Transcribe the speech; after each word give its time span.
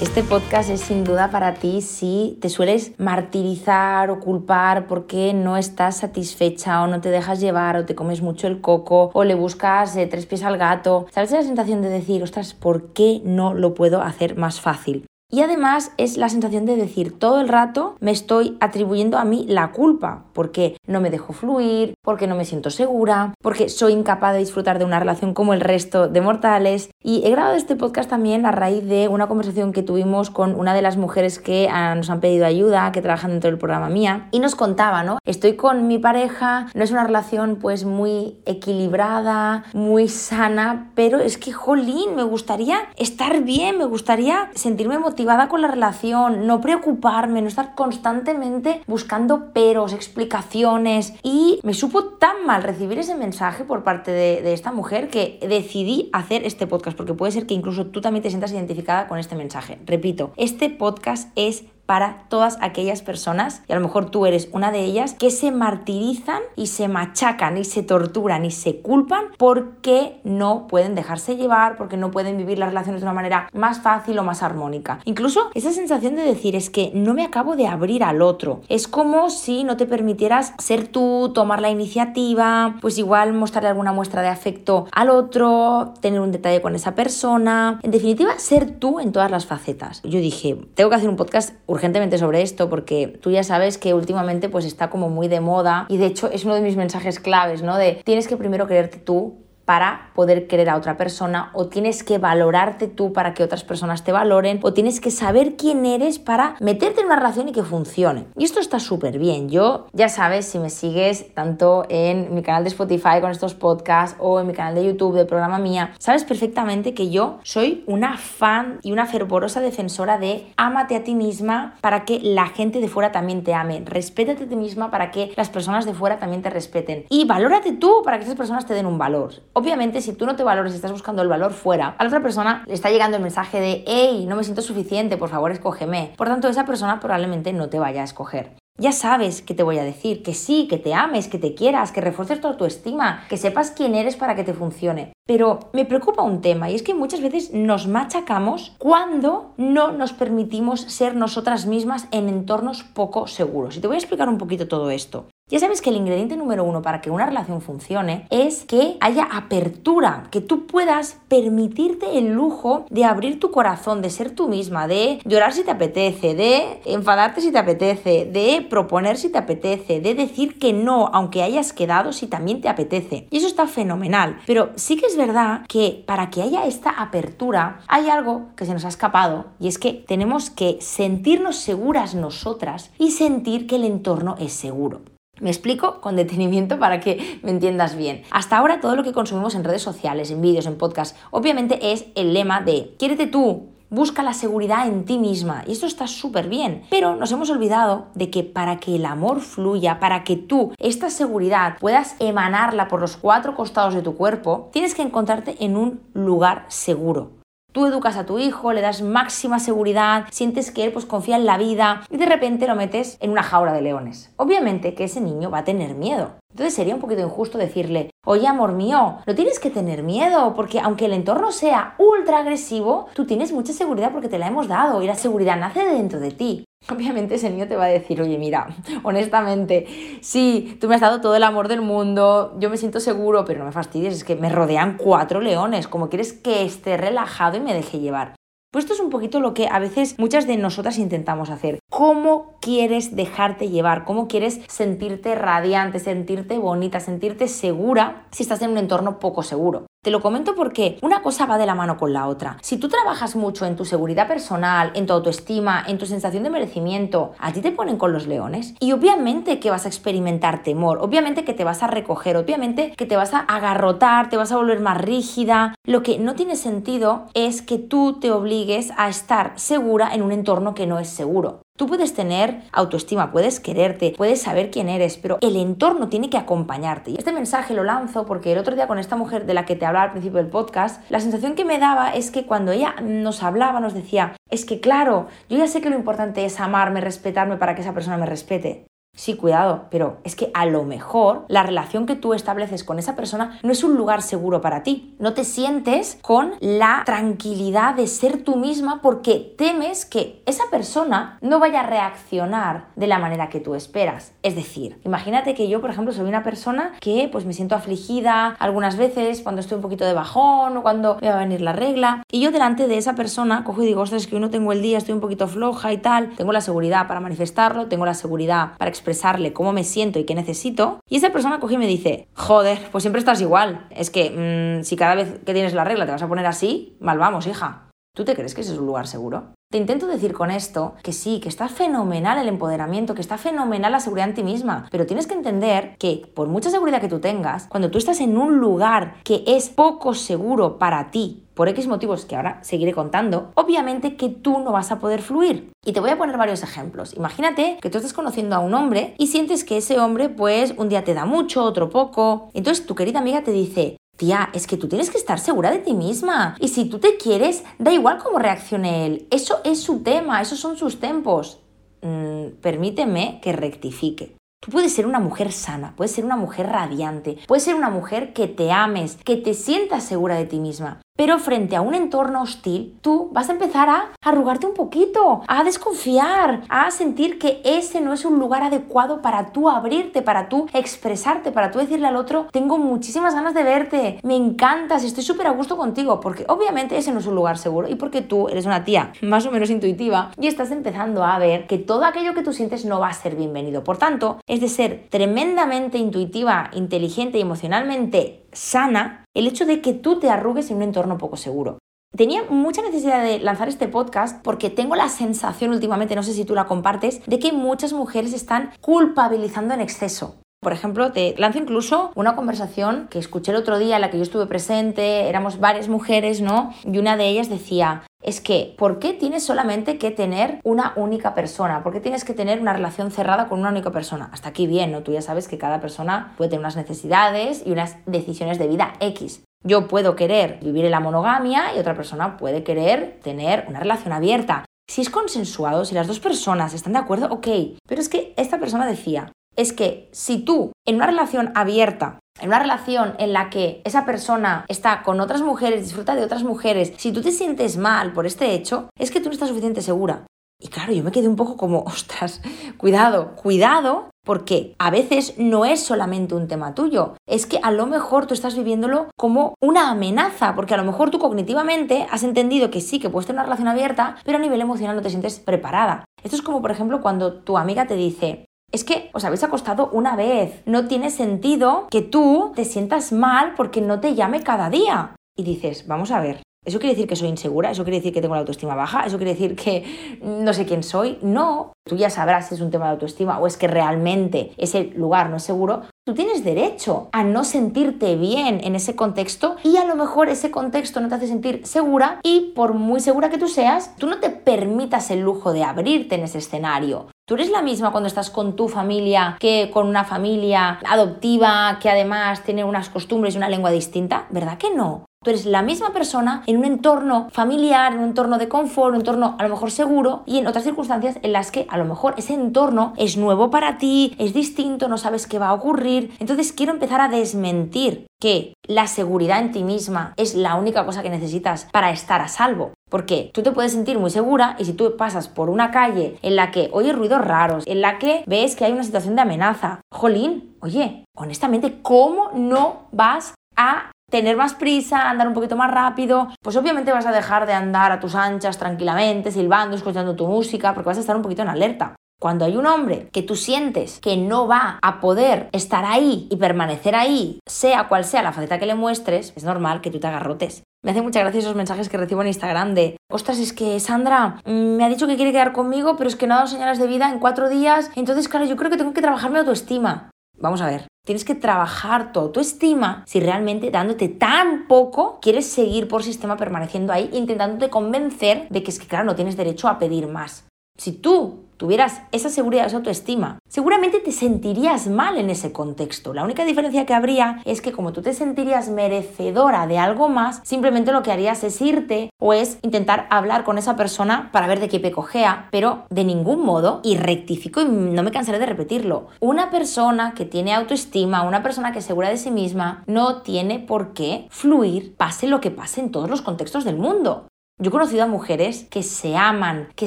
Este 0.00 0.22
podcast 0.22 0.70
es 0.70 0.80
sin 0.80 1.04
duda 1.04 1.30
para 1.30 1.52
ti 1.52 1.82
si 1.82 2.38
te 2.40 2.48
sueles 2.48 2.98
martirizar 2.98 4.08
o 4.08 4.18
culpar 4.18 4.86
porque 4.86 5.34
no 5.34 5.58
estás 5.58 5.98
satisfecha 5.98 6.82
o 6.82 6.86
no 6.86 7.02
te 7.02 7.10
dejas 7.10 7.38
llevar 7.38 7.76
o 7.76 7.84
te 7.84 7.94
comes 7.94 8.22
mucho 8.22 8.46
el 8.46 8.62
coco 8.62 9.10
o 9.12 9.24
le 9.24 9.34
buscas 9.34 9.94
eh, 9.96 10.06
tres 10.06 10.24
pies 10.24 10.42
al 10.42 10.56
gato. 10.56 11.04
¿Sabes 11.10 11.32
la 11.32 11.42
sensación 11.42 11.82
de 11.82 11.90
decir, 11.90 12.22
ostras, 12.22 12.54
¿por 12.54 12.94
qué 12.94 13.20
no 13.24 13.52
lo 13.52 13.74
puedo 13.74 14.00
hacer 14.00 14.38
más 14.38 14.62
fácil? 14.62 15.04
Y 15.32 15.42
además 15.42 15.92
es 15.96 16.16
la 16.16 16.28
sensación 16.28 16.66
de 16.66 16.74
decir 16.74 17.16
todo 17.16 17.40
el 17.40 17.48
rato 17.48 17.94
me 18.00 18.10
estoy 18.10 18.56
atribuyendo 18.60 19.16
a 19.16 19.24
mí 19.24 19.46
la 19.48 19.70
culpa, 19.70 20.24
porque 20.32 20.76
no 20.88 21.00
me 21.00 21.10
dejo 21.10 21.32
fluir, 21.32 21.94
porque 22.02 22.26
no 22.26 22.34
me 22.34 22.44
siento 22.44 22.70
segura, 22.70 23.34
porque 23.40 23.68
soy 23.68 23.92
incapaz 23.92 24.32
de 24.32 24.40
disfrutar 24.40 24.80
de 24.80 24.84
una 24.84 24.98
relación 24.98 25.32
como 25.32 25.54
el 25.54 25.60
resto 25.60 26.08
de 26.08 26.20
mortales. 26.20 26.90
Y 27.00 27.24
he 27.24 27.30
grabado 27.30 27.54
este 27.54 27.76
podcast 27.76 28.10
también 28.10 28.44
a 28.44 28.50
raíz 28.50 28.84
de 28.84 29.06
una 29.06 29.28
conversación 29.28 29.72
que 29.72 29.84
tuvimos 29.84 30.30
con 30.30 30.58
una 30.58 30.74
de 30.74 30.82
las 30.82 30.96
mujeres 30.96 31.38
que 31.38 31.68
nos 31.96 32.10
han 32.10 32.20
pedido 32.20 32.44
ayuda, 32.44 32.90
que 32.90 33.00
trabajan 33.00 33.30
dentro 33.30 33.50
del 33.50 33.58
programa 33.58 33.88
mía, 33.88 34.26
y 34.32 34.40
nos 34.40 34.56
contaba, 34.56 35.04
¿no? 35.04 35.18
Estoy 35.24 35.54
con 35.54 35.86
mi 35.86 35.98
pareja, 35.98 36.66
no 36.74 36.82
es 36.82 36.90
una 36.90 37.04
relación 37.04 37.56
pues 37.56 37.84
muy 37.84 38.38
equilibrada, 38.46 39.62
muy 39.74 40.08
sana, 40.08 40.90
pero 40.96 41.20
es 41.20 41.38
que, 41.38 41.52
jolín, 41.52 42.16
me 42.16 42.24
gustaría 42.24 42.80
estar 42.96 43.42
bien, 43.42 43.78
me 43.78 43.84
gustaría 43.84 44.50
sentirme 44.56 44.98
motivada 44.98 45.19
con 45.48 45.60
la 45.60 45.68
relación, 45.68 46.46
no 46.46 46.60
preocuparme, 46.60 47.42
no 47.42 47.48
estar 47.48 47.74
constantemente 47.74 48.82
buscando 48.86 49.52
peros, 49.52 49.92
explicaciones. 49.92 51.12
Y 51.22 51.60
me 51.62 51.74
supo 51.74 52.04
tan 52.04 52.46
mal 52.46 52.62
recibir 52.62 52.98
ese 52.98 53.14
mensaje 53.14 53.64
por 53.64 53.82
parte 53.84 54.10
de, 54.10 54.42
de 54.42 54.52
esta 54.52 54.72
mujer 54.72 55.08
que 55.08 55.38
decidí 55.46 56.08
hacer 56.12 56.44
este 56.46 56.66
podcast, 56.66 56.96
porque 56.96 57.14
puede 57.14 57.32
ser 57.32 57.46
que 57.46 57.54
incluso 57.54 57.86
tú 57.86 58.00
también 58.00 58.22
te 58.22 58.30
sientas 58.30 58.52
identificada 58.52 59.08
con 59.08 59.18
este 59.18 59.36
mensaje. 59.36 59.78
Repito, 59.84 60.32
este 60.36 60.70
podcast 60.70 61.30
es 61.36 61.64
para 61.90 62.22
todas 62.28 62.56
aquellas 62.60 63.02
personas, 63.02 63.64
y 63.66 63.72
a 63.72 63.74
lo 63.74 63.80
mejor 63.80 64.12
tú 64.12 64.24
eres 64.24 64.48
una 64.52 64.70
de 64.70 64.84
ellas, 64.84 65.14
que 65.14 65.32
se 65.32 65.50
martirizan 65.50 66.40
y 66.54 66.68
se 66.68 66.86
machacan 66.86 67.58
y 67.58 67.64
se 67.64 67.82
torturan 67.82 68.44
y 68.44 68.52
se 68.52 68.80
culpan 68.80 69.24
porque 69.36 70.20
no 70.22 70.68
pueden 70.68 70.94
dejarse 70.94 71.34
llevar, 71.34 71.76
porque 71.76 71.96
no 71.96 72.12
pueden 72.12 72.36
vivir 72.36 72.60
las 72.60 72.68
relaciones 72.68 73.00
de 73.00 73.06
una 73.06 73.12
manera 73.12 73.48
más 73.52 73.80
fácil 73.80 74.16
o 74.20 74.22
más 74.22 74.44
armónica. 74.44 75.00
Incluso 75.04 75.50
esa 75.54 75.72
sensación 75.72 76.14
de 76.14 76.22
decir 76.22 76.54
es 76.54 76.70
que 76.70 76.92
no 76.94 77.12
me 77.12 77.24
acabo 77.24 77.56
de 77.56 77.66
abrir 77.66 78.04
al 78.04 78.22
otro. 78.22 78.60
Es 78.68 78.86
como 78.86 79.28
si 79.28 79.64
no 79.64 79.76
te 79.76 79.86
permitieras 79.86 80.54
ser 80.58 80.86
tú, 80.86 81.32
tomar 81.34 81.60
la 81.60 81.70
iniciativa, 81.70 82.76
pues 82.80 82.98
igual 82.98 83.32
mostrarle 83.32 83.70
alguna 83.70 83.92
muestra 83.92 84.22
de 84.22 84.28
afecto 84.28 84.86
al 84.92 85.10
otro, 85.10 85.94
tener 86.00 86.20
un 86.20 86.30
detalle 86.30 86.62
con 86.62 86.76
esa 86.76 86.94
persona. 86.94 87.80
En 87.82 87.90
definitiva, 87.90 88.38
ser 88.38 88.78
tú 88.78 89.00
en 89.00 89.10
todas 89.10 89.32
las 89.32 89.44
facetas. 89.44 90.02
Yo 90.04 90.20
dije, 90.20 90.56
tengo 90.76 90.88
que 90.88 90.94
hacer 90.94 91.08
un 91.08 91.16
podcast 91.16 91.54
urgente 91.66 91.79
urgentemente 91.80 92.18
sobre 92.18 92.42
esto 92.42 92.68
porque 92.68 93.18
tú 93.22 93.30
ya 93.30 93.42
sabes 93.42 93.78
que 93.78 93.94
últimamente 93.94 94.50
pues 94.50 94.66
está 94.66 94.90
como 94.90 95.08
muy 95.08 95.28
de 95.28 95.40
moda 95.40 95.86
y 95.88 95.96
de 95.96 96.06
hecho 96.06 96.30
es 96.30 96.44
uno 96.44 96.54
de 96.54 96.60
mis 96.60 96.76
mensajes 96.76 97.18
claves, 97.18 97.62
¿no? 97.62 97.78
De 97.78 98.02
tienes 98.04 98.28
que 98.28 98.36
primero 98.36 98.66
quererte 98.66 98.98
tú 98.98 99.38
para 99.70 100.10
poder 100.16 100.48
querer 100.48 100.68
a 100.68 100.74
otra 100.74 100.96
persona 100.96 101.52
o 101.52 101.68
tienes 101.68 102.02
que 102.02 102.18
valorarte 102.18 102.88
tú 102.88 103.12
para 103.12 103.34
que 103.34 103.44
otras 103.44 103.62
personas 103.62 104.02
te 104.02 104.10
valoren 104.10 104.58
o 104.62 104.72
tienes 104.72 105.00
que 105.00 105.12
saber 105.12 105.54
quién 105.54 105.86
eres 105.86 106.18
para 106.18 106.56
meterte 106.58 107.02
en 107.02 107.06
una 107.06 107.14
relación 107.14 107.48
y 107.48 107.52
que 107.52 107.62
funcione. 107.62 108.26
Y 108.36 108.42
esto 108.42 108.58
está 108.58 108.80
súper 108.80 109.20
bien. 109.20 109.48
Yo 109.48 109.86
ya 109.92 110.08
sabes, 110.08 110.46
si 110.46 110.58
me 110.58 110.70
sigues 110.70 111.32
tanto 111.34 111.84
en 111.88 112.34
mi 112.34 112.42
canal 112.42 112.64
de 112.64 112.70
Spotify 112.70 113.20
con 113.20 113.30
estos 113.30 113.54
podcasts 113.54 114.16
o 114.18 114.40
en 114.40 114.48
mi 114.48 114.54
canal 114.54 114.74
de 114.74 114.84
YouTube 114.84 115.14
de 115.14 115.24
programa 115.24 115.60
mía, 115.60 115.92
sabes 116.00 116.24
perfectamente 116.24 116.92
que 116.92 117.08
yo 117.08 117.38
soy 117.44 117.84
una 117.86 118.18
fan 118.18 118.80
y 118.82 118.90
una 118.90 119.06
fervorosa 119.06 119.60
defensora 119.60 120.18
de 120.18 120.52
ámate 120.56 120.96
a 120.96 121.04
ti 121.04 121.14
misma 121.14 121.76
para 121.80 122.04
que 122.04 122.18
la 122.20 122.46
gente 122.46 122.80
de 122.80 122.88
fuera 122.88 123.12
también 123.12 123.44
te 123.44 123.54
ame. 123.54 123.84
Respétate 123.86 124.42
a 124.42 124.48
ti 124.48 124.56
misma 124.56 124.90
para 124.90 125.12
que 125.12 125.32
las 125.36 125.48
personas 125.48 125.86
de 125.86 125.94
fuera 125.94 126.18
también 126.18 126.42
te 126.42 126.50
respeten. 126.50 127.04
Y 127.08 127.24
valórate 127.24 127.70
tú 127.70 128.02
para 128.02 128.18
que 128.18 128.24
esas 128.24 128.36
personas 128.36 128.66
te 128.66 128.74
den 128.74 128.86
un 128.86 128.98
valor. 128.98 129.34
Obviamente, 129.60 130.00
si 130.00 130.14
tú 130.14 130.24
no 130.24 130.36
te 130.36 130.42
valores 130.42 130.72
y 130.72 130.76
estás 130.76 130.90
buscando 130.90 131.20
el 131.20 131.28
valor 131.28 131.52
fuera, 131.52 131.94
a 131.98 132.02
la 132.02 132.08
otra 132.08 132.22
persona 132.22 132.64
le 132.66 132.72
está 132.72 132.88
llegando 132.88 133.18
el 133.18 133.22
mensaje 133.22 133.60
de, 133.60 133.84
hey, 133.86 134.24
no 134.26 134.34
me 134.34 134.42
siento 134.42 134.62
suficiente, 134.62 135.18
por 135.18 135.28
favor, 135.28 135.50
escógeme. 135.50 136.14
Por 136.16 136.28
tanto, 136.28 136.48
esa 136.48 136.64
persona 136.64 136.98
probablemente 136.98 137.52
no 137.52 137.68
te 137.68 137.78
vaya 137.78 138.00
a 138.00 138.04
escoger. 138.04 138.52
Ya 138.78 138.92
sabes 138.92 139.42
que 139.42 139.52
te 139.52 139.62
voy 139.62 139.76
a 139.76 139.84
decir, 139.84 140.22
que 140.22 140.32
sí, 140.32 140.66
que 140.66 140.78
te 140.78 140.94
ames, 140.94 141.28
que 141.28 141.38
te 141.38 141.54
quieras, 141.54 141.92
que 141.92 142.00
refuerces 142.00 142.40
tu 142.40 142.46
autoestima, 142.46 143.24
que 143.28 143.36
sepas 143.36 143.70
quién 143.70 143.94
eres 143.94 144.16
para 144.16 144.34
que 144.34 144.44
te 144.44 144.54
funcione. 144.54 145.12
Pero 145.26 145.58
me 145.74 145.84
preocupa 145.84 146.22
un 146.22 146.40
tema 146.40 146.70
y 146.70 146.74
es 146.74 146.82
que 146.82 146.94
muchas 146.94 147.20
veces 147.20 147.52
nos 147.52 147.86
machacamos 147.86 148.74
cuando 148.78 149.52
no 149.58 149.92
nos 149.92 150.14
permitimos 150.14 150.80
ser 150.80 151.14
nosotras 151.14 151.66
mismas 151.66 152.08
en 152.12 152.30
entornos 152.30 152.82
poco 152.82 153.26
seguros. 153.26 153.76
Y 153.76 153.80
te 153.80 153.88
voy 153.88 153.96
a 153.96 153.98
explicar 153.98 154.30
un 154.30 154.38
poquito 154.38 154.68
todo 154.68 154.90
esto. 154.90 155.26
Ya 155.50 155.58
sabes 155.58 155.80
que 155.80 155.90
el 155.90 155.96
ingrediente 155.96 156.36
número 156.36 156.62
uno 156.62 156.80
para 156.80 157.00
que 157.00 157.10
una 157.10 157.26
relación 157.26 157.60
funcione 157.60 158.24
es 158.30 158.64
que 158.66 158.96
haya 159.00 159.24
apertura, 159.24 160.28
que 160.30 160.40
tú 160.40 160.68
puedas 160.68 161.16
permitirte 161.26 162.18
el 162.18 162.32
lujo 162.32 162.86
de 162.88 163.04
abrir 163.04 163.40
tu 163.40 163.50
corazón, 163.50 164.00
de 164.00 164.10
ser 164.10 164.30
tú 164.30 164.48
misma, 164.48 164.86
de 164.86 165.18
llorar 165.24 165.52
si 165.52 165.64
te 165.64 165.72
apetece, 165.72 166.36
de 166.36 166.80
enfadarte 166.84 167.40
si 167.40 167.50
te 167.50 167.58
apetece, 167.58 168.26
de 168.26 168.64
proponer 168.70 169.16
si 169.16 169.28
te 169.28 169.38
apetece, 169.38 170.00
de 170.00 170.14
decir 170.14 170.56
que 170.60 170.72
no, 170.72 171.08
aunque 171.12 171.42
hayas 171.42 171.72
quedado 171.72 172.12
si 172.12 172.28
también 172.28 172.60
te 172.60 172.68
apetece. 172.68 173.26
Y 173.32 173.38
eso 173.38 173.48
está 173.48 173.66
fenomenal. 173.66 174.38
Pero 174.46 174.70
sí 174.76 174.96
que 174.96 175.06
es 175.06 175.16
verdad 175.16 175.62
que 175.66 176.04
para 176.06 176.30
que 176.30 176.42
haya 176.42 176.64
esta 176.66 176.90
apertura 176.90 177.80
hay 177.88 178.08
algo 178.08 178.50
que 178.54 178.66
se 178.66 178.72
nos 178.72 178.84
ha 178.84 178.88
escapado 178.88 179.46
y 179.58 179.66
es 179.66 179.78
que 179.78 179.94
tenemos 179.94 180.48
que 180.48 180.78
sentirnos 180.80 181.56
seguras 181.56 182.14
nosotras 182.14 182.92
y 182.98 183.10
sentir 183.10 183.66
que 183.66 183.74
el 183.74 183.84
entorno 183.84 184.36
es 184.38 184.52
seguro. 184.52 185.00
Me 185.40 185.50
explico 185.50 186.00
con 186.00 186.16
detenimiento 186.16 186.78
para 186.78 187.00
que 187.00 187.40
me 187.42 187.50
entiendas 187.50 187.96
bien. 187.96 188.22
Hasta 188.30 188.58
ahora 188.58 188.80
todo 188.80 188.96
lo 188.96 189.02
que 189.02 189.12
consumimos 189.12 189.54
en 189.54 189.64
redes 189.64 189.82
sociales, 189.82 190.30
en 190.30 190.42
vídeos, 190.42 190.66
en 190.66 190.76
podcast, 190.76 191.16
obviamente 191.30 191.92
es 191.92 192.06
el 192.14 192.34
lema 192.34 192.60
de 192.60 192.94
quiérete 192.98 193.26
tú, 193.26 193.70
busca 193.90 194.22
la 194.22 194.32
seguridad 194.32 194.86
en 194.86 195.04
ti 195.04 195.18
misma. 195.18 195.64
Y 195.66 195.72
esto 195.72 195.86
está 195.86 196.06
súper 196.06 196.48
bien. 196.48 196.84
Pero 196.90 197.16
nos 197.16 197.32
hemos 197.32 197.50
olvidado 197.50 198.06
de 198.14 198.30
que 198.30 198.44
para 198.44 198.78
que 198.78 198.96
el 198.96 199.04
amor 199.04 199.40
fluya, 199.40 199.98
para 199.98 200.24
que 200.24 200.36
tú 200.36 200.72
esta 200.78 201.10
seguridad 201.10 201.76
puedas 201.78 202.16
emanarla 202.18 202.88
por 202.88 203.00
los 203.00 203.16
cuatro 203.16 203.54
costados 203.54 203.94
de 203.94 204.02
tu 204.02 204.16
cuerpo, 204.16 204.70
tienes 204.72 204.94
que 204.94 205.02
encontrarte 205.02 205.56
en 205.64 205.76
un 205.76 206.00
lugar 206.14 206.64
seguro. 206.68 207.39
Tú 207.72 207.86
educas 207.86 208.16
a 208.16 208.26
tu 208.26 208.40
hijo, 208.40 208.72
le 208.72 208.80
das 208.80 209.00
máxima 209.00 209.60
seguridad, 209.60 210.24
sientes 210.30 210.72
que 210.72 210.84
él 210.84 210.92
pues 210.92 211.06
confía 211.06 211.36
en 211.36 211.46
la 211.46 211.56
vida 211.56 212.02
y 212.10 212.16
de 212.16 212.26
repente 212.26 212.66
lo 212.66 212.74
metes 212.74 213.16
en 213.20 213.30
una 213.30 213.44
jaula 213.44 213.72
de 213.72 213.82
leones. 213.82 214.32
Obviamente 214.36 214.94
que 214.94 215.04
ese 215.04 215.20
niño 215.20 215.50
va 215.50 215.58
a 215.58 215.64
tener 215.64 215.94
miedo. 215.94 216.32
Entonces 216.50 216.74
sería 216.74 216.94
un 216.94 217.00
poquito 217.00 217.22
injusto 217.22 217.58
decirle, 217.58 218.10
oye 218.26 218.46
amor 218.46 218.72
mío, 218.72 219.18
no 219.26 219.34
tienes 219.34 219.60
que 219.60 219.70
tener 219.70 220.02
miedo, 220.02 220.52
porque 220.54 220.80
aunque 220.80 221.06
el 221.06 221.12
entorno 221.12 221.52
sea 221.52 221.94
ultra 221.98 222.38
agresivo, 222.38 223.06
tú 223.14 223.24
tienes 223.24 223.52
mucha 223.52 223.72
seguridad 223.72 224.12
porque 224.12 224.28
te 224.28 224.38
la 224.38 224.48
hemos 224.48 224.68
dado 224.68 225.02
y 225.02 225.06
la 225.06 225.14
seguridad 225.14 225.56
nace 225.56 225.84
de 225.84 225.94
dentro 225.94 226.18
de 226.18 226.32
ti. 226.32 226.64
Obviamente 226.90 227.34
ese 227.34 227.50
niño 227.50 227.68
te 227.68 227.76
va 227.76 227.84
a 227.84 227.88
decir, 227.88 228.20
oye, 228.20 228.38
mira, 228.38 228.68
honestamente, 229.02 229.86
sí, 230.22 230.78
tú 230.80 230.88
me 230.88 230.94
has 230.94 231.00
dado 231.00 231.20
todo 231.20 231.36
el 231.36 231.44
amor 231.44 231.68
del 231.68 231.82
mundo, 231.82 232.56
yo 232.58 232.70
me 232.70 232.78
siento 232.78 233.00
seguro, 233.00 233.44
pero 233.44 233.60
no 233.60 233.66
me 233.66 233.72
fastidies, 233.72 234.14
es 234.14 234.24
que 234.24 234.34
me 234.34 234.48
rodean 234.48 234.96
cuatro 234.96 235.40
leones, 235.40 235.88
como 235.88 236.08
quieres 236.08 236.32
que 236.32 236.64
esté 236.64 236.96
relajado 236.96 237.58
y 237.58 237.60
me 237.60 237.74
deje 237.74 238.00
llevar. 238.00 238.39
Pues 238.72 238.84
esto 238.84 238.94
es 238.94 239.00
un 239.00 239.10
poquito 239.10 239.40
lo 239.40 239.52
que 239.52 239.66
a 239.66 239.80
veces 239.80 240.14
muchas 240.16 240.46
de 240.46 240.56
nosotras 240.56 240.98
intentamos 240.98 241.50
hacer. 241.50 241.80
¿Cómo 241.90 242.54
quieres 242.60 243.16
dejarte 243.16 243.68
llevar? 243.68 244.04
¿Cómo 244.04 244.28
quieres 244.28 244.60
sentirte 244.68 245.34
radiante, 245.34 245.98
sentirte 245.98 246.56
bonita, 246.56 247.00
sentirte 247.00 247.48
segura 247.48 248.28
si 248.30 248.44
estás 248.44 248.62
en 248.62 248.70
un 248.70 248.78
entorno 248.78 249.18
poco 249.18 249.42
seguro? 249.42 249.86
Te 250.02 250.10
lo 250.10 250.22
comento 250.22 250.54
porque 250.54 250.96
una 251.02 251.20
cosa 251.20 251.44
va 251.44 251.58
de 251.58 251.66
la 251.66 251.74
mano 251.74 251.98
con 251.98 252.14
la 252.14 252.26
otra. 252.26 252.56
Si 252.62 252.78
tú 252.78 252.88
trabajas 252.88 253.36
mucho 253.36 253.66
en 253.66 253.76
tu 253.76 253.84
seguridad 253.84 254.26
personal, 254.26 254.92
en 254.94 255.04
tu 255.04 255.12
autoestima, 255.12 255.84
en 255.86 255.98
tu 255.98 256.06
sensación 256.06 256.42
de 256.42 256.48
merecimiento, 256.48 257.32
a 257.38 257.52
ti 257.52 257.60
te 257.60 257.70
ponen 257.70 257.98
con 257.98 258.10
los 258.10 258.26
leones 258.26 258.74
y 258.80 258.92
obviamente 258.92 259.60
que 259.60 259.68
vas 259.68 259.84
a 259.84 259.88
experimentar 259.88 260.62
temor, 260.62 261.00
obviamente 261.02 261.44
que 261.44 261.52
te 261.52 261.64
vas 261.64 261.82
a 261.82 261.86
recoger, 261.86 262.38
obviamente 262.38 262.94
que 262.96 263.04
te 263.04 263.16
vas 263.16 263.34
a 263.34 263.40
agarrotar, 263.40 264.30
te 264.30 264.38
vas 264.38 264.52
a 264.52 264.56
volver 264.56 264.80
más 264.80 264.98
rígida. 264.98 265.74
Lo 265.84 266.02
que 266.02 266.18
no 266.18 266.34
tiene 266.34 266.56
sentido 266.56 267.26
es 267.34 267.60
que 267.60 267.76
tú 267.76 268.20
te 268.20 268.30
obligues 268.30 268.92
a 268.96 269.10
estar 269.10 269.52
segura 269.56 270.14
en 270.14 270.22
un 270.22 270.32
entorno 270.32 270.72
que 270.72 270.86
no 270.86 270.98
es 270.98 271.10
seguro. 271.10 271.60
Tú 271.80 271.86
puedes 271.86 272.12
tener 272.12 272.60
autoestima, 272.72 273.32
puedes 273.32 273.58
quererte, 273.58 274.12
puedes 274.14 274.42
saber 274.42 274.70
quién 274.70 274.90
eres, 274.90 275.16
pero 275.16 275.38
el 275.40 275.56
entorno 275.56 276.10
tiene 276.10 276.28
que 276.28 276.36
acompañarte. 276.36 277.12
Y 277.12 277.16
este 277.16 277.32
mensaje 277.32 277.72
lo 277.72 277.84
lanzo 277.84 278.26
porque 278.26 278.52
el 278.52 278.58
otro 278.58 278.74
día 278.74 278.86
con 278.86 278.98
esta 278.98 279.16
mujer 279.16 279.46
de 279.46 279.54
la 279.54 279.64
que 279.64 279.76
te 279.76 279.86
hablaba 279.86 280.04
al 280.04 280.10
principio 280.10 280.36
del 280.42 280.50
podcast, 280.50 281.02
la 281.10 281.20
sensación 281.20 281.54
que 281.54 281.64
me 281.64 281.78
daba 281.78 282.10
es 282.10 282.30
que 282.30 282.44
cuando 282.44 282.70
ella 282.70 282.96
nos 283.02 283.42
hablaba, 283.42 283.80
nos 283.80 283.94
decía, 283.94 284.36
es 284.50 284.66
que 284.66 284.80
claro, 284.80 285.28
yo 285.48 285.56
ya 285.56 285.68
sé 285.68 285.80
que 285.80 285.88
lo 285.88 285.96
importante 285.96 286.44
es 286.44 286.60
amarme, 286.60 287.00
respetarme 287.00 287.56
para 287.56 287.74
que 287.74 287.80
esa 287.80 287.94
persona 287.94 288.18
me 288.18 288.26
respete. 288.26 288.84
Sí, 289.20 289.34
cuidado, 289.34 289.88
pero 289.90 290.16
es 290.24 290.34
que 290.34 290.50
a 290.54 290.64
lo 290.64 290.84
mejor 290.84 291.44
la 291.48 291.62
relación 291.62 292.06
que 292.06 292.16
tú 292.16 292.32
estableces 292.32 292.84
con 292.84 292.98
esa 292.98 293.16
persona 293.16 293.58
no 293.62 293.70
es 293.70 293.84
un 293.84 293.98
lugar 293.98 294.22
seguro 294.22 294.62
para 294.62 294.82
ti. 294.82 295.14
No 295.18 295.34
te 295.34 295.44
sientes 295.44 296.18
con 296.22 296.54
la 296.60 297.02
tranquilidad 297.04 297.94
de 297.94 298.06
ser 298.06 298.42
tú 298.42 298.56
misma 298.56 299.02
porque 299.02 299.54
temes 299.58 300.06
que 300.06 300.42
esa 300.46 300.64
persona 300.70 301.36
no 301.42 301.58
vaya 301.58 301.80
a 301.80 301.86
reaccionar 301.86 302.86
de 302.96 303.08
la 303.08 303.18
manera 303.18 303.50
que 303.50 303.60
tú 303.60 303.74
esperas. 303.74 304.32
Es 304.42 304.54
decir, 304.54 304.98
imagínate 305.04 305.52
que 305.52 305.68
yo, 305.68 305.82
por 305.82 305.90
ejemplo, 305.90 306.14
soy 306.14 306.26
una 306.26 306.42
persona 306.42 306.92
que 307.00 307.28
pues 307.30 307.44
me 307.44 307.52
siento 307.52 307.74
afligida 307.74 308.56
algunas 308.58 308.96
veces 308.96 309.42
cuando 309.42 309.60
estoy 309.60 309.76
un 309.76 309.82
poquito 309.82 310.06
de 310.06 310.14
bajón 310.14 310.78
o 310.78 310.82
cuando 310.82 311.18
me 311.20 311.28
va 311.28 311.34
a 311.34 311.40
venir 311.40 311.60
la 311.60 311.74
regla 311.74 312.22
y 312.30 312.40
yo 312.40 312.52
delante 312.52 312.88
de 312.88 312.96
esa 312.96 313.16
persona 313.16 313.64
cojo 313.64 313.82
y 313.82 313.86
digo, 313.86 314.00
ostras, 314.00 314.22
es 314.22 314.28
que 314.28 314.36
hoy 314.36 314.40
no 314.40 314.48
tengo 314.48 314.72
el 314.72 314.80
día, 314.80 314.96
estoy 314.96 315.12
un 315.12 315.20
poquito 315.20 315.46
floja 315.46 315.92
y 315.92 315.98
tal, 315.98 316.30
tengo 316.36 316.52
la 316.52 316.62
seguridad 316.62 317.06
para 317.06 317.20
manifestarlo, 317.20 317.88
tengo 317.88 318.06
la 318.06 318.14
seguridad 318.14 318.78
para 318.78 318.88
expresarle 319.00 319.52
cómo 319.52 319.72
me 319.72 319.84
siento 319.84 320.18
y 320.18 320.24
qué 320.24 320.34
necesito. 320.34 321.00
Y 321.08 321.16
esa 321.16 321.30
persona 321.30 321.58
coge 321.58 321.74
y 321.74 321.78
me 321.78 321.86
dice, 321.86 322.28
joder, 322.34 322.78
pues 322.92 323.02
siempre 323.02 323.18
estás 323.18 323.40
igual. 323.40 323.86
Es 323.90 324.10
que 324.10 324.30
mm, 324.30 324.84
si 324.84 324.96
cada 324.96 325.14
vez 325.14 325.40
que 325.44 325.54
tienes 325.54 325.72
la 325.72 325.84
regla 325.84 326.06
te 326.06 326.12
vas 326.12 326.22
a 326.22 326.28
poner 326.28 326.46
así, 326.46 326.96
mal 327.00 327.18
vamos, 327.18 327.46
hija. 327.46 327.88
¿Tú 328.14 328.24
te 328.24 328.34
crees 328.34 328.54
que 328.54 328.60
ese 328.60 328.72
es 328.72 328.78
un 328.78 328.86
lugar 328.86 329.06
seguro? 329.06 329.54
Te 329.72 329.78
intento 329.78 330.08
decir 330.08 330.32
con 330.32 330.50
esto 330.50 330.96
que 331.00 331.12
sí, 331.12 331.38
que 331.38 331.48
está 331.48 331.68
fenomenal 331.68 332.38
el 332.38 332.48
empoderamiento, 332.48 333.14
que 333.14 333.20
está 333.20 333.38
fenomenal 333.38 333.92
la 333.92 334.00
seguridad 334.00 334.28
en 334.28 334.34
ti 334.34 334.42
misma, 334.42 334.88
pero 334.90 335.06
tienes 335.06 335.28
que 335.28 335.34
entender 335.34 335.94
que 335.96 336.28
por 336.34 336.48
mucha 336.48 336.70
seguridad 336.70 337.00
que 337.00 337.06
tú 337.06 337.20
tengas, 337.20 337.68
cuando 337.68 337.88
tú 337.88 337.96
estás 337.96 338.18
en 338.18 338.36
un 338.36 338.58
lugar 338.58 339.22
que 339.22 339.44
es 339.46 339.68
poco 339.68 340.14
seguro 340.14 340.76
para 340.76 341.12
ti, 341.12 341.44
por 341.54 341.68
X 341.68 341.86
motivos 341.86 342.24
que 342.24 342.34
ahora 342.34 342.58
seguiré 342.64 342.92
contando, 342.92 343.52
obviamente 343.54 344.16
que 344.16 344.28
tú 344.28 344.58
no 344.58 344.72
vas 344.72 344.90
a 344.90 344.98
poder 344.98 345.22
fluir. 345.22 345.70
Y 345.86 345.92
te 345.92 346.00
voy 346.00 346.10
a 346.10 346.18
poner 346.18 346.36
varios 346.36 346.64
ejemplos. 346.64 347.14
Imagínate 347.14 347.78
que 347.80 347.90
tú 347.90 347.98
estás 347.98 348.12
conociendo 348.12 348.56
a 348.56 348.58
un 348.58 348.74
hombre 348.74 349.14
y 349.18 349.28
sientes 349.28 349.62
que 349.62 349.76
ese 349.76 350.00
hombre 350.00 350.30
pues 350.30 350.74
un 350.78 350.88
día 350.88 351.04
te 351.04 351.14
da 351.14 351.26
mucho, 351.26 351.62
otro 351.62 351.90
poco. 351.90 352.50
Entonces 352.54 352.86
tu 352.86 352.96
querida 352.96 353.20
amiga 353.20 353.44
te 353.44 353.52
dice, 353.52 353.98
Tía, 354.20 354.50
es 354.52 354.66
que 354.66 354.76
tú 354.76 354.86
tienes 354.86 355.08
que 355.08 355.16
estar 355.16 355.38
segura 355.38 355.70
de 355.70 355.78
ti 355.78 355.94
misma. 355.94 356.54
Y 356.60 356.68
si 356.68 356.84
tú 356.84 356.98
te 356.98 357.16
quieres, 357.16 357.64
da 357.78 357.90
igual 357.90 358.18
cómo 358.22 358.38
reaccione 358.38 359.06
él. 359.06 359.26
Eso 359.30 359.60
es 359.64 359.82
su 359.82 360.02
tema, 360.02 360.42
esos 360.42 360.60
son 360.60 360.76
sus 360.76 361.00
tempos. 361.00 361.58
Mm, 362.02 362.48
permíteme 362.60 363.40
que 363.42 363.52
rectifique. 363.52 364.36
Tú 364.62 364.72
puedes 364.72 364.92
ser 364.92 365.06
una 365.06 365.20
mujer 365.20 365.52
sana, 365.52 365.94
puedes 365.96 366.12
ser 366.12 366.26
una 366.26 366.36
mujer 366.36 366.66
radiante, 366.66 367.38
puedes 367.48 367.64
ser 367.64 367.74
una 367.74 367.88
mujer 367.88 368.34
que 368.34 368.46
te 368.46 368.70
ames, 368.70 369.16
que 369.24 369.38
te 369.38 369.54
sientas 369.54 370.04
segura 370.04 370.34
de 370.34 370.44
ti 370.44 370.58
misma. 370.58 371.00
Pero 371.20 371.38
frente 371.38 371.76
a 371.76 371.82
un 371.82 371.92
entorno 371.92 372.40
hostil, 372.40 372.96
tú 373.02 373.28
vas 373.30 373.50
a 373.50 373.52
empezar 373.52 373.90
a 373.90 374.08
arrugarte 374.22 374.66
un 374.66 374.72
poquito, 374.72 375.42
a 375.46 375.62
desconfiar, 375.64 376.62
a 376.70 376.90
sentir 376.90 377.38
que 377.38 377.60
ese 377.62 378.00
no 378.00 378.14
es 378.14 378.24
un 378.24 378.38
lugar 378.38 378.62
adecuado 378.62 379.20
para 379.20 379.52
tú 379.52 379.68
abrirte, 379.68 380.22
para 380.22 380.48
tú 380.48 380.66
expresarte, 380.72 381.52
para 381.52 381.70
tú 381.70 381.78
decirle 381.78 382.06
al 382.06 382.16
otro, 382.16 382.46
tengo 382.52 382.78
muchísimas 382.78 383.34
ganas 383.34 383.52
de 383.52 383.62
verte, 383.62 384.18
me 384.22 384.34
encantas, 384.34 385.04
estoy 385.04 385.22
súper 385.22 385.48
a 385.48 385.50
gusto 385.50 385.76
contigo, 385.76 386.20
porque 386.20 386.46
obviamente 386.48 386.96
ese 386.96 387.12
no 387.12 387.18
es 387.18 387.26
un 387.26 387.34
lugar 387.34 387.58
seguro 387.58 387.86
y 387.86 387.96
porque 387.96 388.22
tú 388.22 388.48
eres 388.48 388.64
una 388.64 388.86
tía 388.86 389.12
más 389.20 389.44
o 389.44 389.50
menos 389.50 389.68
intuitiva 389.68 390.30
y 390.40 390.46
estás 390.46 390.70
empezando 390.70 391.22
a 391.22 391.38
ver 391.38 391.66
que 391.66 391.76
todo 391.76 392.06
aquello 392.06 392.32
que 392.32 392.42
tú 392.42 392.54
sientes 392.54 392.86
no 392.86 392.98
va 392.98 393.08
a 393.08 393.12
ser 393.12 393.36
bienvenido. 393.36 393.84
Por 393.84 393.98
tanto, 393.98 394.38
es 394.46 394.62
de 394.62 394.70
ser 394.70 395.04
tremendamente 395.10 395.98
intuitiva, 395.98 396.70
inteligente 396.72 397.36
y 397.36 397.42
emocionalmente 397.42 398.40
sana 398.52 399.19
el 399.34 399.46
hecho 399.46 399.66
de 399.66 399.80
que 399.80 399.92
tú 399.92 400.18
te 400.18 400.30
arrugues 400.30 400.70
en 400.70 400.78
un 400.78 400.82
entorno 400.82 401.18
poco 401.18 401.36
seguro. 401.36 401.78
Tenía 402.16 402.42
mucha 402.48 402.82
necesidad 402.82 403.22
de 403.22 403.38
lanzar 403.38 403.68
este 403.68 403.86
podcast 403.86 404.42
porque 404.42 404.68
tengo 404.68 404.96
la 404.96 405.08
sensación 405.08 405.70
últimamente, 405.70 406.16
no 406.16 406.24
sé 406.24 406.32
si 406.32 406.44
tú 406.44 406.54
la 406.54 406.66
compartes, 406.66 407.22
de 407.26 407.38
que 407.38 407.52
muchas 407.52 407.92
mujeres 407.92 408.32
están 408.32 408.72
culpabilizando 408.80 409.74
en 409.74 409.80
exceso. 409.80 410.40
Por 410.62 410.74
ejemplo, 410.74 411.10
te 411.10 411.34
lanzo 411.38 411.58
incluso 411.58 412.12
una 412.14 412.36
conversación 412.36 413.08
que 413.08 413.18
escuché 413.18 413.50
el 413.50 413.56
otro 413.56 413.78
día 413.78 413.94
en 413.94 414.02
la 414.02 414.10
que 414.10 414.18
yo 414.18 414.22
estuve 414.22 414.44
presente, 414.44 415.26
éramos 415.26 415.58
varias 415.58 415.88
mujeres, 415.88 416.42
¿no? 416.42 416.74
Y 416.84 416.98
una 416.98 417.16
de 417.16 417.28
ellas 417.28 417.48
decía, 417.48 418.02
es 418.22 418.42
que, 418.42 418.74
¿por 418.76 418.98
qué 418.98 419.14
tienes 419.14 419.42
solamente 419.42 419.96
que 419.96 420.10
tener 420.10 420.60
una 420.62 420.92
única 420.96 421.34
persona? 421.34 421.82
¿Por 421.82 421.94
qué 421.94 422.00
tienes 422.00 422.26
que 422.26 422.34
tener 422.34 422.60
una 422.60 422.74
relación 422.74 423.10
cerrada 423.10 423.48
con 423.48 423.60
una 423.60 423.70
única 423.70 423.90
persona? 423.90 424.28
Hasta 424.34 424.50
aquí 424.50 424.66
bien, 424.66 424.92
¿no? 424.92 425.02
Tú 425.02 425.12
ya 425.12 425.22
sabes 425.22 425.48
que 425.48 425.56
cada 425.56 425.80
persona 425.80 426.34
puede 426.36 426.50
tener 426.50 426.60
unas 426.60 426.76
necesidades 426.76 427.62
y 427.64 427.72
unas 427.72 427.96
decisiones 428.04 428.58
de 428.58 428.68
vida 428.68 428.92
X. 429.00 429.42
Yo 429.64 429.88
puedo 429.88 430.14
querer 430.14 430.58
vivir 430.60 430.84
en 430.84 430.90
la 430.90 431.00
monogamia 431.00 431.74
y 431.74 431.78
otra 431.78 431.94
persona 431.94 432.36
puede 432.36 432.64
querer 432.64 433.18
tener 433.22 433.64
una 433.66 433.80
relación 433.80 434.12
abierta. 434.12 434.66
Si 434.90 435.00
es 435.00 435.08
consensuado, 435.08 435.86
si 435.86 435.94
las 435.94 436.06
dos 436.06 436.20
personas 436.20 436.74
están 436.74 436.92
de 436.92 436.98
acuerdo, 436.98 437.28
ok. 437.30 437.48
Pero 437.86 438.00
es 438.00 438.10
que 438.10 438.34
esta 438.36 438.58
persona 438.58 438.86
decía, 438.86 439.32
es 439.56 439.72
que 439.72 440.08
si 440.12 440.38
tú 440.38 440.72
en 440.86 440.96
una 440.96 441.06
relación 441.06 441.52
abierta, 441.54 442.18
en 442.40 442.48
una 442.48 442.58
relación 442.58 443.14
en 443.18 443.32
la 443.32 443.50
que 443.50 443.82
esa 443.84 444.06
persona 444.06 444.64
está 444.68 445.02
con 445.02 445.20
otras 445.20 445.42
mujeres, 445.42 445.82
disfruta 445.82 446.14
de 446.14 446.24
otras 446.24 446.42
mujeres, 446.42 446.92
si 446.96 447.12
tú 447.12 447.20
te 447.20 447.32
sientes 447.32 447.76
mal 447.76 448.12
por 448.12 448.26
este 448.26 448.54
hecho, 448.54 448.88
es 448.98 449.10
que 449.10 449.20
tú 449.20 449.26
no 449.26 449.32
estás 449.32 449.48
suficiente 449.48 449.82
segura. 449.82 450.26
Y 450.62 450.68
claro, 450.68 450.92
yo 450.92 451.02
me 451.02 451.10
quedé 451.10 451.26
un 451.26 451.36
poco 451.36 451.56
como, 451.56 451.80
ostras, 451.86 452.42
cuidado, 452.76 453.34
cuidado, 453.34 454.10
porque 454.24 454.74
a 454.78 454.90
veces 454.90 455.34
no 455.38 455.64
es 455.64 455.80
solamente 455.80 456.34
un 456.34 456.46
tema 456.46 456.74
tuyo, 456.74 457.14
es 457.26 457.46
que 457.46 457.58
a 457.62 457.70
lo 457.70 457.86
mejor 457.86 458.26
tú 458.26 458.34
estás 458.34 458.54
viviéndolo 458.54 459.08
como 459.16 459.54
una 459.62 459.90
amenaza, 459.90 460.54
porque 460.54 460.74
a 460.74 460.76
lo 460.76 460.84
mejor 460.84 461.10
tú 461.10 461.18
cognitivamente 461.18 462.06
has 462.10 462.22
entendido 462.22 462.70
que 462.70 462.82
sí, 462.82 463.00
que 463.00 463.08
puedes 463.08 463.26
tener 463.26 463.38
una 463.38 463.44
relación 463.44 463.68
abierta, 463.68 464.16
pero 464.24 464.36
a 464.36 464.40
nivel 464.40 464.60
emocional 464.60 464.94
no 464.94 465.02
te 465.02 465.10
sientes 465.10 465.40
preparada. 465.40 466.04
Esto 466.22 466.36
es 466.36 466.42
como, 466.42 466.60
por 466.60 466.70
ejemplo, 466.70 467.00
cuando 467.00 467.40
tu 467.40 467.56
amiga 467.56 467.86
te 467.86 467.96
dice, 467.96 468.44
es 468.72 468.84
que 468.84 469.10
os 469.12 469.24
habéis 469.24 469.42
acostado 469.42 469.90
una 469.92 470.16
vez. 470.16 470.62
No 470.66 470.86
tiene 470.86 471.10
sentido 471.10 471.86
que 471.90 472.02
tú 472.02 472.52
te 472.54 472.64
sientas 472.64 473.12
mal 473.12 473.54
porque 473.56 473.80
no 473.80 474.00
te 474.00 474.14
llame 474.14 474.42
cada 474.42 474.70
día. 474.70 475.14
Y 475.36 475.42
dices, 475.42 475.86
vamos 475.86 476.10
a 476.10 476.20
ver, 476.20 476.42
¿Eso 476.62 476.78
quiere 476.78 476.94
decir 476.94 477.08
que 477.08 477.16
soy 477.16 477.28
insegura? 477.28 477.70
¿Eso 477.70 477.84
quiere 477.84 477.96
decir 477.96 478.12
que 478.12 478.20
tengo 478.20 478.34
la 478.34 478.40
autoestima 478.40 478.74
baja? 478.74 479.06
¿Eso 479.06 479.16
quiere 479.16 479.32
decir 479.32 479.56
que 479.56 480.18
no 480.20 480.52
sé 480.52 480.66
quién 480.66 480.82
soy? 480.82 481.18
No. 481.22 481.72
Tú 481.88 481.96
ya 481.96 482.10
sabrás 482.10 482.48
si 482.48 482.54
es 482.54 482.60
un 482.60 482.70
tema 482.70 482.84
de 482.84 482.90
autoestima 482.92 483.38
o 483.38 483.46
es 483.46 483.56
que 483.56 483.66
realmente 483.66 484.52
ese 484.58 484.84
lugar 484.94 485.30
no 485.30 485.36
es 485.36 485.42
seguro. 485.42 485.84
Tú 486.06 486.12
tienes 486.12 486.44
derecho 486.44 487.08
a 487.12 487.24
no 487.24 487.44
sentirte 487.44 488.14
bien 488.16 488.60
en 488.62 488.74
ese 488.74 488.94
contexto 488.94 489.56
y 489.64 489.78
a 489.78 489.86
lo 489.86 489.96
mejor 489.96 490.28
ese 490.28 490.50
contexto 490.50 491.00
no 491.00 491.08
te 491.08 491.14
hace 491.14 491.28
sentir 491.28 491.66
segura 491.66 492.20
y 492.22 492.52
por 492.54 492.74
muy 492.74 493.00
segura 493.00 493.30
que 493.30 493.38
tú 493.38 493.48
seas, 493.48 493.96
tú 493.96 494.06
no 494.06 494.20
te 494.20 494.28
permitas 494.28 495.10
el 495.10 495.20
lujo 495.20 495.54
de 495.54 495.64
abrirte 495.64 496.16
en 496.16 496.24
ese 496.24 496.38
escenario. 496.38 497.06
¿Tú 497.30 497.36
eres 497.36 497.50
la 497.50 497.62
misma 497.62 497.92
cuando 497.92 498.08
estás 498.08 498.28
con 498.28 498.56
tu 498.56 498.66
familia 498.66 499.36
que 499.38 499.70
con 499.72 499.86
una 499.86 500.02
familia 500.02 500.80
adoptiva 500.84 501.78
que 501.80 501.88
además 501.88 502.42
tiene 502.42 502.64
unas 502.64 502.88
costumbres 502.88 503.34
y 503.34 503.36
una 503.36 503.48
lengua 503.48 503.70
distinta? 503.70 504.26
¿Verdad 504.30 504.58
que 504.58 504.74
no? 504.74 505.04
Tú 505.22 505.28
eres 505.28 505.44
la 505.44 505.60
misma 505.60 505.92
persona 505.92 506.42
en 506.46 506.56
un 506.56 506.64
entorno 506.64 507.28
familiar, 507.30 507.92
en 507.92 507.98
un 507.98 508.06
entorno 508.06 508.38
de 508.38 508.48
confort, 508.48 508.94
un 508.94 509.00
entorno 509.00 509.36
a 509.38 509.42
lo 509.42 509.50
mejor 509.50 509.70
seguro 509.70 510.22
y 510.24 510.38
en 510.38 510.46
otras 510.46 510.64
circunstancias 510.64 511.18
en 511.20 511.34
las 511.34 511.50
que 511.50 511.66
a 511.68 511.76
lo 511.76 511.84
mejor 511.84 512.14
ese 512.16 512.32
entorno 512.32 512.94
es 512.96 513.18
nuevo 513.18 513.50
para 513.50 513.76
ti, 513.76 514.16
es 514.16 514.32
distinto, 514.32 514.88
no 514.88 514.96
sabes 514.96 515.26
qué 515.26 515.38
va 515.38 515.48
a 515.48 515.52
ocurrir. 515.52 516.14
Entonces 516.20 516.54
quiero 516.54 516.72
empezar 516.72 517.02
a 517.02 517.08
desmentir 517.08 518.06
que 518.18 518.54
la 518.66 518.86
seguridad 518.86 519.40
en 519.40 519.52
ti 519.52 519.62
misma 519.62 520.14
es 520.16 520.34
la 520.34 520.54
única 520.54 520.86
cosa 520.86 521.02
que 521.02 521.10
necesitas 521.10 521.68
para 521.70 521.90
estar 521.90 522.22
a 522.22 522.28
salvo. 522.28 522.72
Porque 522.88 523.30
tú 523.34 523.42
te 523.42 523.52
puedes 523.52 523.72
sentir 523.72 523.98
muy 523.98 524.08
segura 524.08 524.56
y 524.58 524.64
si 524.64 524.72
tú 524.72 524.96
pasas 524.96 525.28
por 525.28 525.50
una 525.50 525.70
calle 525.70 526.18
en 526.22 526.34
la 526.34 526.50
que 526.50 526.70
oyes 526.72 526.96
ruidos 526.96 527.22
raros, 527.22 527.64
en 527.66 527.82
la 527.82 527.98
que 527.98 528.24
ves 528.26 528.56
que 528.56 528.64
hay 528.64 528.72
una 528.72 528.84
situación 528.84 529.16
de 529.16 529.20
amenaza, 529.20 529.82
jolín, 529.92 530.56
oye, 530.62 531.04
honestamente, 531.14 531.80
¿cómo 531.82 532.30
no 532.32 532.88
vas 532.90 533.34
a 533.54 533.90
tener 534.10 534.36
más 534.36 534.54
prisa, 534.54 535.08
andar 535.08 535.28
un 535.28 535.34
poquito 535.34 535.56
más 535.56 535.70
rápido, 535.70 536.28
pues 536.42 536.56
obviamente 536.56 536.92
vas 536.92 537.06
a 537.06 537.12
dejar 537.12 537.46
de 537.46 537.52
andar 537.52 537.92
a 537.92 538.00
tus 538.00 538.14
anchas 538.14 538.58
tranquilamente, 538.58 539.32
silbando, 539.32 539.76
escuchando 539.76 540.16
tu 540.16 540.26
música, 540.26 540.74
porque 540.74 540.88
vas 540.88 540.98
a 540.98 541.00
estar 541.00 541.16
un 541.16 541.22
poquito 541.22 541.42
en 541.42 541.48
alerta. 541.48 541.94
Cuando 542.20 542.44
hay 542.44 542.58
un 542.58 542.66
hombre 542.66 543.08
que 543.12 543.22
tú 543.22 543.34
sientes 543.34 543.98
que 544.00 544.18
no 544.18 544.46
va 544.46 544.78
a 544.82 545.00
poder 545.00 545.48
estar 545.52 545.86
ahí 545.86 546.28
y 546.30 546.36
permanecer 546.36 546.94
ahí, 546.94 547.40
sea 547.48 547.88
cual 547.88 548.04
sea 548.04 548.22
la 548.22 548.32
faceta 548.32 548.58
que 548.58 548.66
le 548.66 548.74
muestres, 548.74 549.32
es 549.36 549.44
normal 549.44 549.80
que 549.80 549.90
tú 549.90 550.00
te 550.00 550.06
agarrotes. 550.06 550.62
Me 550.84 550.90
hace 550.90 551.00
mucha 551.00 551.20
gracia 551.20 551.40
esos 551.40 551.56
mensajes 551.56 551.88
que 551.88 551.96
recibo 551.96 552.20
en 552.20 552.28
Instagram 552.28 552.74
de, 552.74 552.96
ostras, 553.10 553.38
es 553.38 553.54
que 553.54 553.80
Sandra 553.80 554.42
mm, 554.44 554.76
me 554.76 554.84
ha 554.84 554.90
dicho 554.90 555.06
que 555.06 555.16
quiere 555.16 555.32
quedar 555.32 555.52
conmigo, 555.52 555.96
pero 555.96 556.08
es 556.08 556.16
que 556.16 556.26
no 556.26 556.34
ha 556.34 556.38
dado 556.38 556.48
señales 556.48 556.78
de 556.78 556.86
vida 556.86 557.10
en 557.10 557.20
cuatro 557.20 557.48
días, 557.48 557.90
entonces, 557.96 558.28
claro, 558.28 558.44
yo 558.44 558.56
creo 558.56 558.70
que 558.70 558.76
tengo 558.76 558.92
que 558.92 559.00
trabajar 559.00 559.30
mi 559.30 559.38
autoestima. 559.38 560.10
Vamos 560.38 560.60
a 560.60 560.66
ver, 560.66 560.88
tienes 561.04 561.24
que 561.24 561.34
trabajar 561.34 562.12
tu 562.12 562.20
autoestima 562.20 563.04
si 563.06 563.20
realmente 563.20 563.70
dándote 563.70 564.08
tan 564.08 564.68
poco 564.68 565.18
quieres 565.20 565.46
seguir 565.46 565.88
por 565.88 566.02
sistema 566.02 566.36
permaneciendo 566.36 566.92
ahí 566.92 567.10
intentándote 567.12 567.70
convencer 567.70 568.48
de 568.48 568.62
que 568.62 568.70
es 568.70 568.78
que 568.78 568.86
claro 568.86 569.04
no 569.04 569.16
tienes 569.16 569.36
derecho 569.36 569.68
a 569.68 569.78
pedir 569.78 570.06
más. 570.06 570.46
Si 570.76 570.92
tú 570.92 571.49
tuvieras 571.60 572.00
esa 572.10 572.30
seguridad, 572.30 572.64
esa 572.64 572.78
autoestima, 572.78 573.38
seguramente 573.46 574.00
te 574.00 574.12
sentirías 574.12 574.88
mal 574.88 575.18
en 575.18 575.28
ese 575.28 575.52
contexto. 575.52 576.14
La 576.14 576.24
única 576.24 576.46
diferencia 576.46 576.86
que 576.86 576.94
habría 576.94 577.42
es 577.44 577.60
que 577.60 577.70
como 577.70 577.92
tú 577.92 578.00
te 578.00 578.14
sentirías 578.14 578.70
merecedora 578.70 579.66
de 579.66 579.76
algo 579.76 580.08
más, 580.08 580.40
simplemente 580.42 580.90
lo 580.90 581.02
que 581.02 581.12
harías 581.12 581.44
es 581.44 581.60
irte 581.60 582.08
o 582.18 582.32
es 582.32 582.58
intentar 582.62 583.06
hablar 583.10 583.44
con 583.44 583.58
esa 583.58 583.76
persona 583.76 584.30
para 584.32 584.46
ver 584.46 584.58
de 584.58 584.70
qué 584.70 584.80
pecojea, 584.80 585.48
pero 585.50 585.84
de 585.90 586.04
ningún 586.04 586.46
modo, 586.46 586.80
y 586.82 586.96
rectifico 586.96 587.60
y 587.60 587.66
no 587.66 588.02
me 588.02 588.10
cansaré 588.10 588.38
de 588.38 588.46
repetirlo, 588.46 589.08
una 589.20 589.50
persona 589.50 590.14
que 590.14 590.24
tiene 590.24 590.54
autoestima, 590.54 591.24
una 591.24 591.42
persona 591.42 591.72
que 591.72 591.80
es 591.80 591.84
segura 591.84 592.08
de 592.08 592.16
sí 592.16 592.30
misma, 592.30 592.84
no 592.86 593.20
tiene 593.20 593.58
por 593.58 593.92
qué 593.92 594.28
fluir, 594.30 594.94
pase 594.96 595.26
lo 595.26 595.42
que 595.42 595.50
pase 595.50 595.82
en 595.82 595.90
todos 595.90 596.08
los 596.08 596.22
contextos 596.22 596.64
del 596.64 596.78
mundo. 596.78 597.26
Yo 597.62 597.68
he 597.68 597.72
conocido 597.72 598.04
a 598.04 598.06
mujeres 598.06 598.66
que 598.70 598.82
se 598.82 599.18
aman, 599.18 599.68
que 599.76 599.86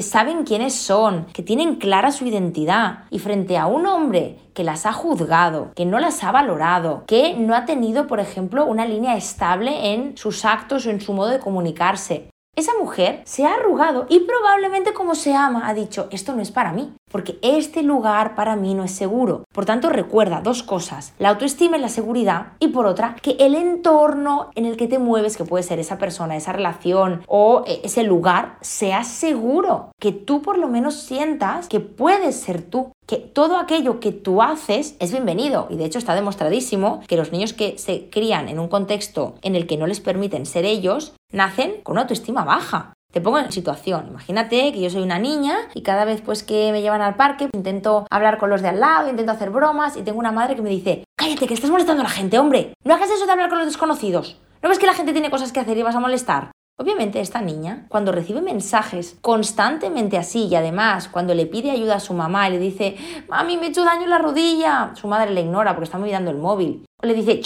saben 0.00 0.44
quiénes 0.44 0.74
son, 0.74 1.26
que 1.32 1.42
tienen 1.42 1.74
clara 1.74 2.12
su 2.12 2.24
identidad. 2.24 3.00
Y 3.10 3.18
frente 3.18 3.58
a 3.58 3.66
un 3.66 3.84
hombre 3.86 4.38
que 4.54 4.62
las 4.62 4.86
ha 4.86 4.92
juzgado, 4.92 5.72
que 5.74 5.84
no 5.84 5.98
las 5.98 6.22
ha 6.22 6.30
valorado, 6.30 7.02
que 7.08 7.34
no 7.34 7.52
ha 7.56 7.64
tenido, 7.64 8.06
por 8.06 8.20
ejemplo, 8.20 8.64
una 8.64 8.86
línea 8.86 9.16
estable 9.16 9.92
en 9.92 10.16
sus 10.16 10.44
actos 10.44 10.86
o 10.86 10.90
en 10.90 11.00
su 11.00 11.12
modo 11.14 11.30
de 11.30 11.40
comunicarse, 11.40 12.28
esa 12.56 12.72
mujer 12.80 13.22
se 13.24 13.46
ha 13.46 13.54
arrugado 13.54 14.06
y 14.08 14.20
probablemente 14.20 14.92
como 14.92 15.14
se 15.14 15.34
ama 15.34 15.68
ha 15.68 15.74
dicho, 15.74 16.08
esto 16.10 16.34
no 16.34 16.42
es 16.42 16.50
para 16.50 16.72
mí, 16.72 16.92
porque 17.10 17.38
este 17.42 17.82
lugar 17.82 18.34
para 18.34 18.56
mí 18.56 18.74
no 18.74 18.84
es 18.84 18.92
seguro. 18.92 19.44
Por 19.52 19.64
tanto, 19.64 19.90
recuerda 19.90 20.40
dos 20.40 20.62
cosas, 20.62 21.12
la 21.18 21.30
autoestima 21.30 21.76
y 21.76 21.80
la 21.80 21.88
seguridad, 21.88 22.52
y 22.60 22.68
por 22.68 22.86
otra, 22.86 23.16
que 23.22 23.36
el 23.40 23.54
entorno 23.54 24.50
en 24.54 24.66
el 24.66 24.76
que 24.76 24.88
te 24.88 24.98
mueves, 24.98 25.36
que 25.36 25.44
puede 25.44 25.64
ser 25.64 25.78
esa 25.78 25.98
persona, 25.98 26.36
esa 26.36 26.52
relación 26.52 27.22
o 27.26 27.64
eh, 27.66 27.80
ese 27.84 28.04
lugar, 28.04 28.56
sea 28.60 29.04
seguro, 29.04 29.90
que 29.98 30.12
tú 30.12 30.42
por 30.42 30.58
lo 30.58 30.68
menos 30.68 30.94
sientas 30.94 31.68
que 31.68 31.80
puedes 31.80 32.36
ser 32.36 32.62
tú 32.62 32.92
que 33.06 33.16
todo 33.16 33.58
aquello 33.58 34.00
que 34.00 34.12
tú 34.12 34.42
haces 34.42 34.96
es 34.98 35.12
bienvenido 35.12 35.66
y 35.70 35.76
de 35.76 35.84
hecho 35.84 35.98
está 35.98 36.14
demostradísimo 36.14 37.02
que 37.06 37.16
los 37.16 37.32
niños 37.32 37.52
que 37.52 37.78
se 37.78 38.08
crían 38.10 38.48
en 38.48 38.58
un 38.58 38.68
contexto 38.68 39.34
en 39.42 39.56
el 39.56 39.66
que 39.66 39.76
no 39.76 39.86
les 39.86 40.00
permiten 40.00 40.46
ser 40.46 40.64
ellos 40.64 41.14
nacen 41.32 41.82
con 41.82 41.94
una 41.94 42.02
autoestima 42.02 42.44
baja. 42.44 42.92
Te 43.12 43.20
pongo 43.20 43.38
en 43.38 43.52
situación, 43.52 44.08
imagínate 44.08 44.72
que 44.72 44.80
yo 44.80 44.90
soy 44.90 45.02
una 45.02 45.20
niña 45.20 45.56
y 45.72 45.82
cada 45.82 46.04
vez 46.04 46.20
pues 46.20 46.42
que 46.42 46.72
me 46.72 46.82
llevan 46.82 47.00
al 47.00 47.14
parque 47.14 47.48
intento 47.52 48.06
hablar 48.10 48.38
con 48.38 48.50
los 48.50 48.60
de 48.60 48.68
al 48.68 48.80
lado, 48.80 49.08
intento 49.08 49.30
hacer 49.30 49.50
bromas 49.50 49.96
y 49.96 50.02
tengo 50.02 50.18
una 50.18 50.32
madre 50.32 50.56
que 50.56 50.62
me 50.62 50.70
dice, 50.70 51.04
cállate 51.16 51.46
que 51.46 51.54
estás 51.54 51.70
molestando 51.70 52.00
a 52.00 52.04
la 52.04 52.10
gente, 52.10 52.38
hombre, 52.38 52.74
no 52.82 52.94
hagas 52.94 53.10
eso 53.10 53.26
de 53.26 53.32
hablar 53.32 53.50
con 53.50 53.58
los 53.58 53.68
desconocidos. 53.68 54.40
¿No 54.62 54.68
ves 54.68 54.78
que 54.78 54.86
la 54.86 54.94
gente 54.94 55.12
tiene 55.12 55.30
cosas 55.30 55.52
que 55.52 55.60
hacer 55.60 55.76
y 55.78 55.82
vas 55.82 55.94
a 55.94 56.00
molestar? 56.00 56.50
Obviamente 56.76 57.20
esta 57.20 57.40
niña, 57.40 57.86
cuando 57.88 58.10
recibe 58.10 58.40
mensajes 58.40 59.16
constantemente 59.20 60.18
así 60.18 60.46
y 60.46 60.56
además 60.56 61.08
cuando 61.08 61.32
le 61.32 61.46
pide 61.46 61.70
ayuda 61.70 61.96
a 61.96 62.00
su 62.00 62.14
mamá 62.14 62.48
y 62.48 62.52
le 62.52 62.58
dice, 62.58 62.96
mami, 63.28 63.56
me 63.56 63.66
he 63.66 63.68
hecho 63.68 63.84
daño 63.84 64.02
en 64.02 64.10
la 64.10 64.18
rodilla, 64.18 64.92
su 64.96 65.06
madre 65.06 65.30
le 65.30 65.42
ignora 65.42 65.74
porque 65.74 65.84
está 65.84 65.98
mirando 65.98 66.32
el 66.32 66.38
móvil, 66.38 66.84
o 67.00 67.06
le 67.06 67.14
dice, 67.14 67.40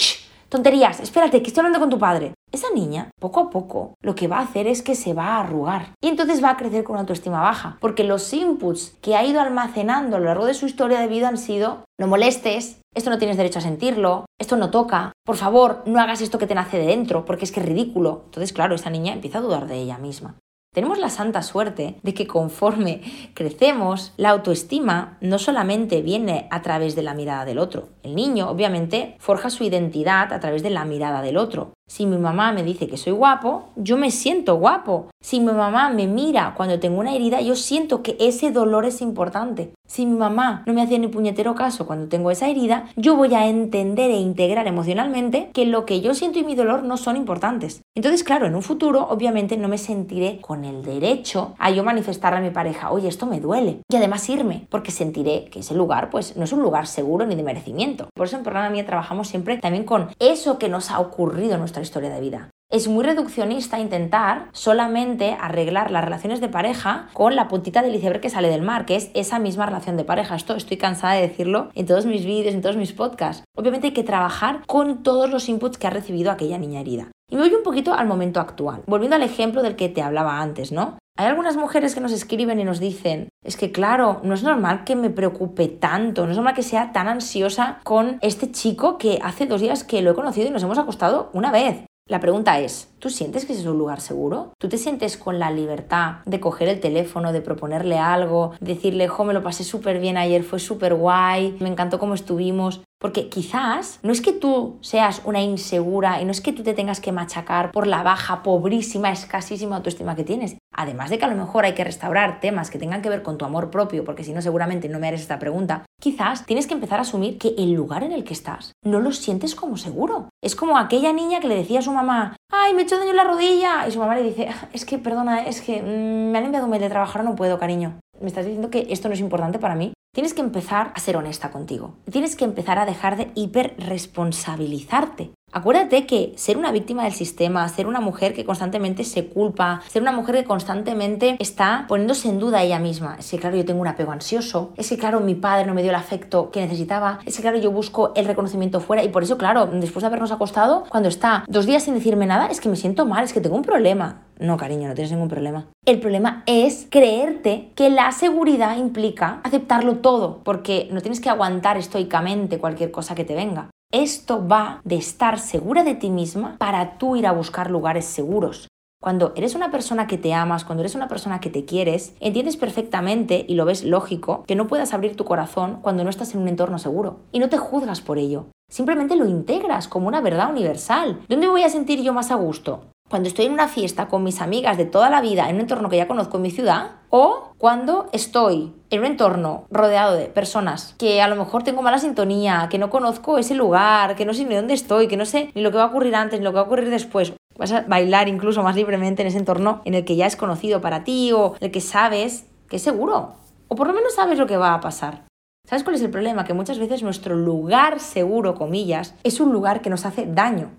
tonterías, 0.49 0.99
espérate, 0.99 1.43
que 1.43 1.49
estoy 1.49 1.61
hablando 1.61 1.79
con 1.79 1.91
tu 1.91 1.99
padre. 1.99 2.33
Esa 2.51 2.71
niña, 2.73 3.11
poco 3.19 3.41
a 3.41 3.49
poco, 3.51 3.93
lo 4.01 4.15
que 4.15 4.27
va 4.27 4.39
a 4.39 4.43
hacer 4.43 4.65
es 4.65 4.81
que 4.81 4.95
se 4.95 5.13
va 5.13 5.27
a 5.27 5.41
arrugar 5.41 5.89
y 6.01 6.07
entonces 6.07 6.43
va 6.43 6.49
a 6.49 6.57
crecer 6.57 6.83
con 6.83 6.93
una 6.93 7.01
autoestima 7.01 7.39
baja, 7.39 7.77
porque 7.79 8.03
los 8.03 8.33
inputs 8.33 8.97
que 9.01 9.15
ha 9.15 9.23
ido 9.23 9.39
almacenando 9.39 10.15
a 10.15 10.19
lo 10.19 10.25
largo 10.25 10.47
de 10.47 10.55
su 10.55 10.65
historia 10.65 10.99
de 10.99 11.07
vida 11.07 11.27
han 11.27 11.37
sido 11.37 11.85
no 11.99 12.07
molestes, 12.07 12.78
esto 12.95 13.09
no 13.09 13.17
tienes 13.17 13.37
derecho 13.37 13.59
a 13.59 13.63
sentirlo, 13.63 14.25
esto 14.39 14.57
no 14.57 14.71
toca, 14.71 15.11
por 15.25 15.37
favor, 15.37 15.83
no 15.85 15.99
hagas 15.99 16.21
esto 16.21 16.39
que 16.39 16.47
te 16.47 16.55
nace 16.55 16.77
de 16.77 16.87
dentro, 16.87 17.25
porque 17.25 17.45
es 17.45 17.51
que 17.51 17.59
es 17.59 17.65
ridículo. 17.65 18.23
Entonces, 18.25 18.53
claro, 18.53 18.75
esta 18.75 18.89
niña 18.89 19.13
empieza 19.13 19.37
a 19.37 19.41
dudar 19.41 19.67
de 19.67 19.77
ella 19.77 19.97
misma. 19.97 20.35
Tenemos 20.73 20.99
la 20.99 21.09
santa 21.09 21.41
suerte 21.41 21.99
de 22.03 22.13
que 22.13 22.27
conforme 22.27 23.01
crecemos, 23.33 24.13
la 24.17 24.29
autoestima 24.29 25.17
no 25.21 25.39
solamente 25.39 26.01
viene 26.01 26.47
a 26.51 26.61
través 26.61 26.95
de 26.95 27.03
la 27.03 27.13
mirada 27.13 27.45
del 27.45 27.59
otro. 27.59 27.89
El 28.03 28.15
niño, 28.15 28.49
obviamente, 28.49 29.15
forja 29.19 29.49
su 29.49 29.63
identidad 29.63 30.31
a 30.31 30.39
través 30.39 30.63
de 30.63 30.69
la 30.69 30.85
mirada 30.85 31.21
del 31.21 31.37
otro. 31.37 31.73
Si 31.89 32.05
mi 32.05 32.17
mamá 32.17 32.51
me 32.51 32.61
dice 32.61 32.87
que 32.87 32.97
soy 32.97 33.13
guapo, 33.13 33.69
yo 33.75 33.97
me 33.97 34.11
siento 34.11 34.57
guapo. 34.57 35.07
Si 35.21 35.39
mi 35.39 35.51
mamá 35.51 35.89
me 35.89 36.05
mira 36.05 36.53
cuando 36.55 36.79
tengo 36.79 36.99
una 36.99 37.15
herida, 37.15 37.41
yo 37.41 37.55
siento 37.55 38.03
que 38.03 38.15
ese 38.19 38.51
dolor 38.51 38.85
es 38.85 39.01
importante. 39.01 39.71
Si 39.87 40.05
mi 40.05 40.15
mamá 40.15 40.61
no 40.67 40.73
me 40.75 40.83
hacía 40.83 40.99
ni 40.99 41.07
puñetero 41.07 41.55
caso 41.55 41.87
cuando 41.87 42.07
tengo 42.07 42.29
esa 42.29 42.47
herida, 42.47 42.85
yo 42.95 43.15
voy 43.15 43.33
a 43.33 43.47
entender 43.47 44.11
e 44.11 44.19
integrar 44.19 44.67
emocionalmente 44.67 45.49
que 45.51 45.65
lo 45.65 45.87
que 45.87 45.99
yo 45.99 46.13
siento 46.13 46.37
y 46.37 46.43
mi 46.43 46.53
dolor 46.53 46.83
no 46.83 46.95
son 46.95 47.17
importantes. 47.17 47.81
Entonces, 47.95 48.23
claro, 48.23 48.45
en 48.45 48.53
un 48.53 48.61
futuro, 48.61 49.07
obviamente, 49.09 49.57
no 49.57 49.67
me 49.67 49.79
sentiré 49.79 50.39
con 50.41 50.65
el 50.65 50.83
derecho 50.83 51.55
a 51.57 51.71
yo 51.71 51.83
manifestarle 51.83 52.37
a 52.37 52.41
mi 52.43 52.51
pareja, 52.51 52.91
oye, 52.91 53.07
esto 53.07 53.25
me 53.25 53.39
duele. 53.39 53.79
Y 53.91 53.95
además 53.95 54.29
irme, 54.29 54.67
porque 54.69 54.91
sentiré 54.91 55.45
que 55.45 55.61
ese 55.61 55.73
lugar, 55.73 56.11
pues, 56.11 56.37
no 56.37 56.43
es 56.43 56.53
un 56.53 56.61
lugar 56.61 56.85
seguro 56.85 57.25
ni 57.25 57.33
de 57.33 57.41
merecimiento. 57.41 58.09
Por 58.13 58.27
eso 58.27 58.37
en 58.37 58.43
programa 58.43 58.69
mía 58.69 58.85
trabajamos 58.85 59.27
siempre 59.27 59.57
también 59.57 59.85
con 59.85 60.09
eso 60.19 60.59
que 60.59 60.69
nos 60.69 60.91
ha 60.91 60.99
ocurrido 60.99 61.55
en 61.55 61.61
nuestra 61.61 61.78
historia 61.81 62.09
de 62.09 62.21
vida. 62.21 62.49
Es 62.71 62.87
muy 62.87 63.03
reduccionista 63.03 63.79
intentar 63.79 64.49
solamente 64.51 65.35
arreglar 65.41 65.89
las 65.89 66.03
relaciones 66.03 66.39
de 66.39 66.49
pareja 66.49 67.09
con 67.13 67.35
la 67.35 67.47
puntita 67.47 67.81
del 67.81 67.95
iceberg 67.95 68.21
que 68.21 68.29
sale 68.29 68.47
del 68.47 68.61
mar, 68.61 68.85
que 68.85 68.95
es 68.95 69.09
esa 69.15 69.39
misma 69.39 69.65
relación 69.65 69.97
de 69.97 70.03
pareja. 70.03 70.35
Esto 70.35 70.55
estoy 70.55 70.77
cansada 70.77 71.15
de 71.15 71.27
decirlo 71.27 71.71
en 71.73 71.87
todos 71.87 72.05
mis 72.05 72.25
vídeos, 72.25 72.53
en 72.53 72.61
todos 72.61 72.77
mis 72.77 72.93
podcasts. 72.93 73.43
Obviamente 73.55 73.87
hay 73.87 73.93
que 73.93 74.03
trabajar 74.03 74.61
con 74.67 75.01
todos 75.01 75.31
los 75.31 75.49
inputs 75.49 75.79
que 75.79 75.87
ha 75.87 75.89
recibido 75.89 76.29
aquella 76.29 76.59
niña 76.59 76.81
herida. 76.81 77.07
Y 77.31 77.37
me 77.37 77.41
voy 77.41 77.53
un 77.55 77.63
poquito 77.63 77.95
al 77.95 78.05
momento 78.05 78.39
actual, 78.39 78.83
volviendo 78.85 79.15
al 79.15 79.23
ejemplo 79.23 79.63
del 79.63 79.75
que 79.75 79.89
te 79.89 80.03
hablaba 80.03 80.39
antes, 80.39 80.71
¿no? 80.71 80.98
Hay 81.19 81.25
algunas 81.25 81.57
mujeres 81.57 81.93
que 81.93 81.99
nos 81.99 82.13
escriben 82.13 82.61
y 82.61 82.63
nos 82.63 82.79
dicen, 82.79 83.27
es 83.43 83.57
que 83.57 83.73
claro, 83.73 84.21
no 84.23 84.33
es 84.33 84.41
normal 84.41 84.85
que 84.85 84.95
me 84.95 85.09
preocupe 85.09 85.67
tanto, 85.67 86.23
no 86.23 86.31
es 86.31 86.37
normal 86.37 86.53
que 86.53 86.63
sea 86.63 86.93
tan 86.93 87.09
ansiosa 87.09 87.81
con 87.83 88.19
este 88.21 88.53
chico 88.53 88.97
que 88.97 89.19
hace 89.21 89.45
dos 89.45 89.59
días 89.59 89.83
que 89.83 90.01
lo 90.01 90.11
he 90.11 90.15
conocido 90.15 90.47
y 90.47 90.51
nos 90.51 90.63
hemos 90.63 90.77
acostado 90.77 91.29
una 91.33 91.51
vez. 91.51 91.83
La 92.05 92.21
pregunta 92.21 92.57
es, 92.61 92.88
¿tú 92.99 93.09
sientes 93.09 93.45
que 93.45 93.53
ese 93.53 93.61
es 93.61 93.67
un 93.67 93.77
lugar 93.77 94.01
seguro? 94.01 94.53
¿Tú 94.59 94.69
te 94.69 94.77
sientes 94.77 95.17
con 95.17 95.39
la 95.39 95.51
libertad 95.51 96.17
de 96.25 96.39
coger 96.39 96.67
el 96.69 96.79
teléfono, 96.79 97.33
de 97.33 97.41
proponerle 97.41 97.97
algo, 97.97 98.53
decirle, 98.59 99.07
jo, 99.07 99.23
me 99.23 99.33
lo 99.33 99.43
pasé 99.43 99.63
súper 99.63 99.99
bien 99.99 100.17
ayer, 100.17 100.43
fue 100.43 100.59
súper 100.59 100.93
guay, 100.93 101.57
me 101.59 101.69
encantó 101.69 101.99
cómo 101.99 102.13
estuvimos? 102.13 102.81
Porque 102.99 103.29
quizás 103.29 103.99
no 104.03 104.11
es 104.11 104.19
que 104.19 104.33
tú 104.33 104.77
seas 104.81 105.21
una 105.23 105.41
insegura 105.41 106.21
y 106.21 106.25
no 106.25 106.31
es 106.31 106.41
que 106.41 106.51
tú 106.51 106.63
te 106.63 106.73
tengas 106.73 106.99
que 106.99 107.13
machacar 107.13 107.71
por 107.71 107.87
la 107.87 108.03
baja, 108.03 108.43
pobrísima, 108.43 109.09
escasísima 109.09 109.77
autoestima 109.77 110.17
que 110.17 110.25
tienes. 110.25 110.57
Además 110.75 111.09
de 111.09 111.17
que 111.17 111.23
a 111.23 111.29
lo 111.29 111.35
mejor 111.35 111.63
hay 111.63 111.73
que 111.73 111.85
restaurar 111.85 112.41
temas 112.41 112.69
que 112.69 112.77
tengan 112.77 113.01
que 113.01 113.09
ver 113.09 113.23
con 113.23 113.37
tu 113.37 113.45
amor 113.45 113.69
propio, 113.69 114.03
porque 114.03 114.25
si 114.25 114.33
no 114.33 114.41
seguramente 114.41 114.89
no 114.89 114.99
me 114.99 115.07
harías 115.07 115.21
esta 115.21 115.39
pregunta, 115.39 115.85
quizás 116.01 116.45
tienes 116.45 116.67
que 116.67 116.73
empezar 116.73 116.99
a 116.99 117.03
asumir 117.03 117.37
que 117.37 117.55
el 117.57 117.71
lugar 117.71 118.03
en 118.03 118.11
el 118.11 118.25
que 118.25 118.33
estás 118.33 118.73
no 118.83 118.99
lo 118.99 119.13
sientes 119.13 119.55
como 119.55 119.77
seguro. 119.77 120.27
Es 120.41 120.57
como 120.57 120.77
aquella 120.77 121.13
niña 121.13 121.39
que 121.39 121.47
le 121.47 121.55
decía 121.55 121.79
a 121.79 121.83
su 121.83 121.93
mamá, 121.93 122.35
ay, 122.51 122.73
me 122.73 122.81
he 122.81 122.83
hecho 122.83 122.97
daño 122.97 123.11
en 123.11 123.15
la 123.15 123.23
rodilla, 123.23 123.87
y 123.87 123.91
su 123.91 123.99
mamá 123.99 124.15
le 124.15 124.23
dice, 124.23 124.49
es 124.73 124.85
que, 124.85 124.97
perdona, 124.97 125.45
es 125.45 125.61
que 125.61 125.81
mm, 125.81 126.31
me 126.31 126.37
han 126.37 126.45
enviado 126.45 126.65
un 126.65 126.71
mail 126.71 126.81
de 126.81 126.89
trabajar, 126.89 127.23
no 127.23 127.35
puedo, 127.35 127.59
cariño. 127.59 127.99
¿Me 128.21 128.27
estás 128.27 128.45
diciendo 128.45 128.69
que 128.69 128.87
esto 128.89 129.07
no 129.07 129.13
es 129.13 129.21
importante 129.21 129.59
para 129.59 129.75
mí? 129.75 129.93
Tienes 130.13 130.33
que 130.33 130.41
empezar 130.41 130.91
a 130.93 130.99
ser 130.99 131.15
honesta 131.15 131.51
contigo. 131.51 131.93
Tienes 132.11 132.35
que 132.35 132.43
empezar 132.43 132.79
a 132.79 132.85
dejar 132.85 133.15
de 133.15 133.31
hiperresponsabilizarte. 133.35 135.31
Acuérdate 135.51 136.05
que 136.05 136.33
ser 136.35 136.57
una 136.57 136.71
víctima 136.71 137.03
del 137.03 137.13
sistema, 137.13 137.67
ser 137.69 137.87
una 137.87 137.99
mujer 137.99 138.33
que 138.33 138.45
constantemente 138.45 139.03
se 139.03 139.27
culpa, 139.27 139.81
ser 139.87 140.01
una 140.01 140.11
mujer 140.11 140.35
que 140.35 140.43
constantemente 140.43 141.37
está 141.39 141.85
poniéndose 141.87 142.29
en 142.29 142.39
duda 142.39 142.61
ella 142.61 142.77
misma. 142.77 143.15
Es 143.17 143.31
que 143.31 143.39
claro, 143.39 143.57
yo 143.57 143.65
tengo 143.65 143.81
un 143.81 143.87
apego 143.87 144.11
ansioso, 144.11 144.73
es 144.77 144.89
que 144.89 144.97
claro, 144.97 145.21
mi 145.21 145.33
padre 145.33 145.65
no 145.65 145.73
me 145.73 145.81
dio 145.81 145.89
el 145.89 145.95
afecto 145.95 146.51
que 146.51 146.61
necesitaba, 146.61 147.19
es 147.25 147.35
que 147.35 147.41
claro, 147.41 147.57
yo 147.57 147.71
busco 147.71 148.13
el 148.15 148.25
reconocimiento 148.25 148.79
fuera 148.79 149.03
y 149.03 149.09
por 149.09 149.23
eso 149.23 149.39
claro, 149.39 149.65
después 149.65 150.01
de 150.01 150.07
habernos 150.07 150.31
acostado, 150.31 150.83
cuando 150.89 151.09
está 151.09 151.45
dos 151.47 151.65
días 151.65 151.83
sin 151.83 151.95
decirme 151.95 152.27
nada, 152.27 152.47
es 152.47 152.61
que 152.61 152.69
me 152.69 152.75
siento 152.75 153.07
mal, 153.07 153.23
es 153.23 153.33
que 153.33 153.41
tengo 153.41 153.55
un 153.55 153.63
problema. 153.63 154.25
No, 154.39 154.55
cariño, 154.55 154.87
no 154.87 154.95
tienes 154.95 155.11
ningún 155.11 155.27
problema. 155.27 155.67
El 155.85 155.99
problema 155.99 156.43
es 156.45 156.87
creerte 156.89 157.71
que 157.75 157.89
la 157.89 158.11
seguridad 158.13 158.77
implica 158.77 159.41
aceptarlo 159.43 159.97
todo, 159.97 160.39
porque 160.43 160.87
no 160.91 161.01
tienes 161.01 161.19
que 161.19 161.29
aguantar 161.29 161.77
estoicamente 161.77 162.57
cualquier 162.57 162.89
cosa 162.89 163.15
que 163.15 163.25
te 163.25 163.35
venga. 163.35 163.69
Esto 163.91 164.47
va 164.47 164.81
de 164.85 164.95
estar 164.95 165.39
segura 165.39 165.83
de 165.83 165.95
ti 165.95 166.09
misma 166.09 166.55
para 166.57 166.97
tú 166.97 167.17
ir 167.17 167.27
a 167.27 167.33
buscar 167.33 167.69
lugares 167.69 168.05
seguros. 168.05 168.67
Cuando 169.01 169.33
eres 169.35 169.55
una 169.55 169.71
persona 169.71 170.07
que 170.07 170.17
te 170.17 170.33
amas, 170.33 170.63
cuando 170.63 170.83
eres 170.83 170.95
una 170.95 171.07
persona 171.07 171.39
que 171.39 171.49
te 171.49 171.65
quieres, 171.65 172.13
entiendes 172.19 172.57
perfectamente 172.57 173.45
y 173.47 173.55
lo 173.55 173.65
ves 173.65 173.83
lógico 173.83 174.43
que 174.45 174.55
no 174.55 174.67
puedas 174.67 174.93
abrir 174.93 175.15
tu 175.15 175.25
corazón 175.25 175.79
cuando 175.81 176.03
no 176.03 176.09
estás 176.09 176.33
en 176.33 176.41
un 176.41 176.49
entorno 176.49 176.79
seguro. 176.79 177.21
Y 177.31 177.39
no 177.39 177.49
te 177.49 177.57
juzgas 177.57 178.01
por 178.01 178.17
ello. 178.17 178.47
Simplemente 178.69 179.15
lo 179.15 179.25
integras 179.25 179.87
como 179.87 180.07
una 180.07 180.21
verdad 180.21 180.51
universal. 180.51 181.21
¿Dónde 181.27 181.47
voy 181.47 181.63
a 181.63 181.69
sentir 181.69 182.01
yo 182.03 182.13
más 182.13 182.29
a 182.29 182.35
gusto? 182.35 182.91
Cuando 183.09 183.27
estoy 183.27 183.45
en 183.45 183.53
una 183.53 183.67
fiesta 183.67 184.07
con 184.07 184.23
mis 184.23 184.39
amigas 184.39 184.77
de 184.77 184.85
toda 184.85 185.09
la 185.09 185.19
vida 185.19 185.49
en 185.49 185.55
un 185.55 185.61
entorno 185.61 185.89
que 185.89 185.97
ya 185.97 186.07
conozco 186.07 186.37
en 186.37 186.43
mi 186.43 186.51
ciudad 186.51 186.91
o 187.09 187.53
cuando 187.57 188.07
estoy 188.13 188.73
en 188.91 188.99
un 188.99 189.05
entorno 189.07 189.65
rodeado 189.71 190.15
de 190.15 190.25
personas 190.25 190.93
que 190.97 191.21
a 191.21 191.27
lo 191.27 191.35
mejor 191.35 191.63
tengo 191.63 191.81
mala 191.81 191.97
sintonía, 191.97 192.67
que 192.69 192.77
no 192.77 192.89
conozco 192.89 193.39
ese 193.39 193.55
lugar, 193.55 194.15
que 194.15 194.25
no 194.25 194.33
sé 194.33 194.45
ni 194.45 194.55
dónde 194.55 194.75
estoy, 194.75 195.07
que 195.07 195.17
no 195.17 195.25
sé 195.25 195.51
ni 195.55 195.61
lo 195.61 195.71
que 195.71 195.77
va 195.77 195.83
a 195.83 195.87
ocurrir 195.87 196.15
antes 196.15 196.39
ni 196.39 196.45
lo 196.45 196.51
que 196.51 196.55
va 196.55 196.61
a 196.61 196.65
ocurrir 196.65 196.89
después. 196.89 197.33
Vas 197.57 197.71
a 197.71 197.81
bailar 197.81 198.29
incluso 198.29 198.63
más 198.63 198.75
libremente 198.75 199.23
en 199.23 199.27
ese 199.27 199.39
entorno 199.39 199.81
en 199.85 199.95
el 199.95 200.05
que 200.05 200.15
ya 200.15 200.27
es 200.27 200.35
conocido 200.35 200.79
para 200.79 201.03
ti 201.03 201.31
o 201.33 201.55
en 201.59 201.65
el 201.65 201.71
que 201.71 201.81
sabes 201.81 202.45
que 202.69 202.77
es 202.77 202.81
seguro. 202.83 203.33
O 203.67 203.75
por 203.75 203.87
lo 203.87 203.93
menos 203.93 204.13
sabes 204.13 204.37
lo 204.37 204.47
que 204.47 204.57
va 204.57 204.73
a 204.73 204.79
pasar. 204.79 205.25
¿Sabes 205.67 205.83
cuál 205.83 205.95
es 205.95 206.01
el 206.01 206.09
problema? 206.09 206.45
Que 206.45 206.53
muchas 206.53 206.79
veces 206.79 207.03
nuestro 207.03 207.35
lugar 207.35 207.99
seguro, 207.99 208.55
comillas, 208.55 209.13
es 209.23 209.39
un 209.39 209.51
lugar 209.51 209.81
que 209.81 209.89
nos 209.89 210.05
hace 210.05 210.25
daño. 210.25 210.71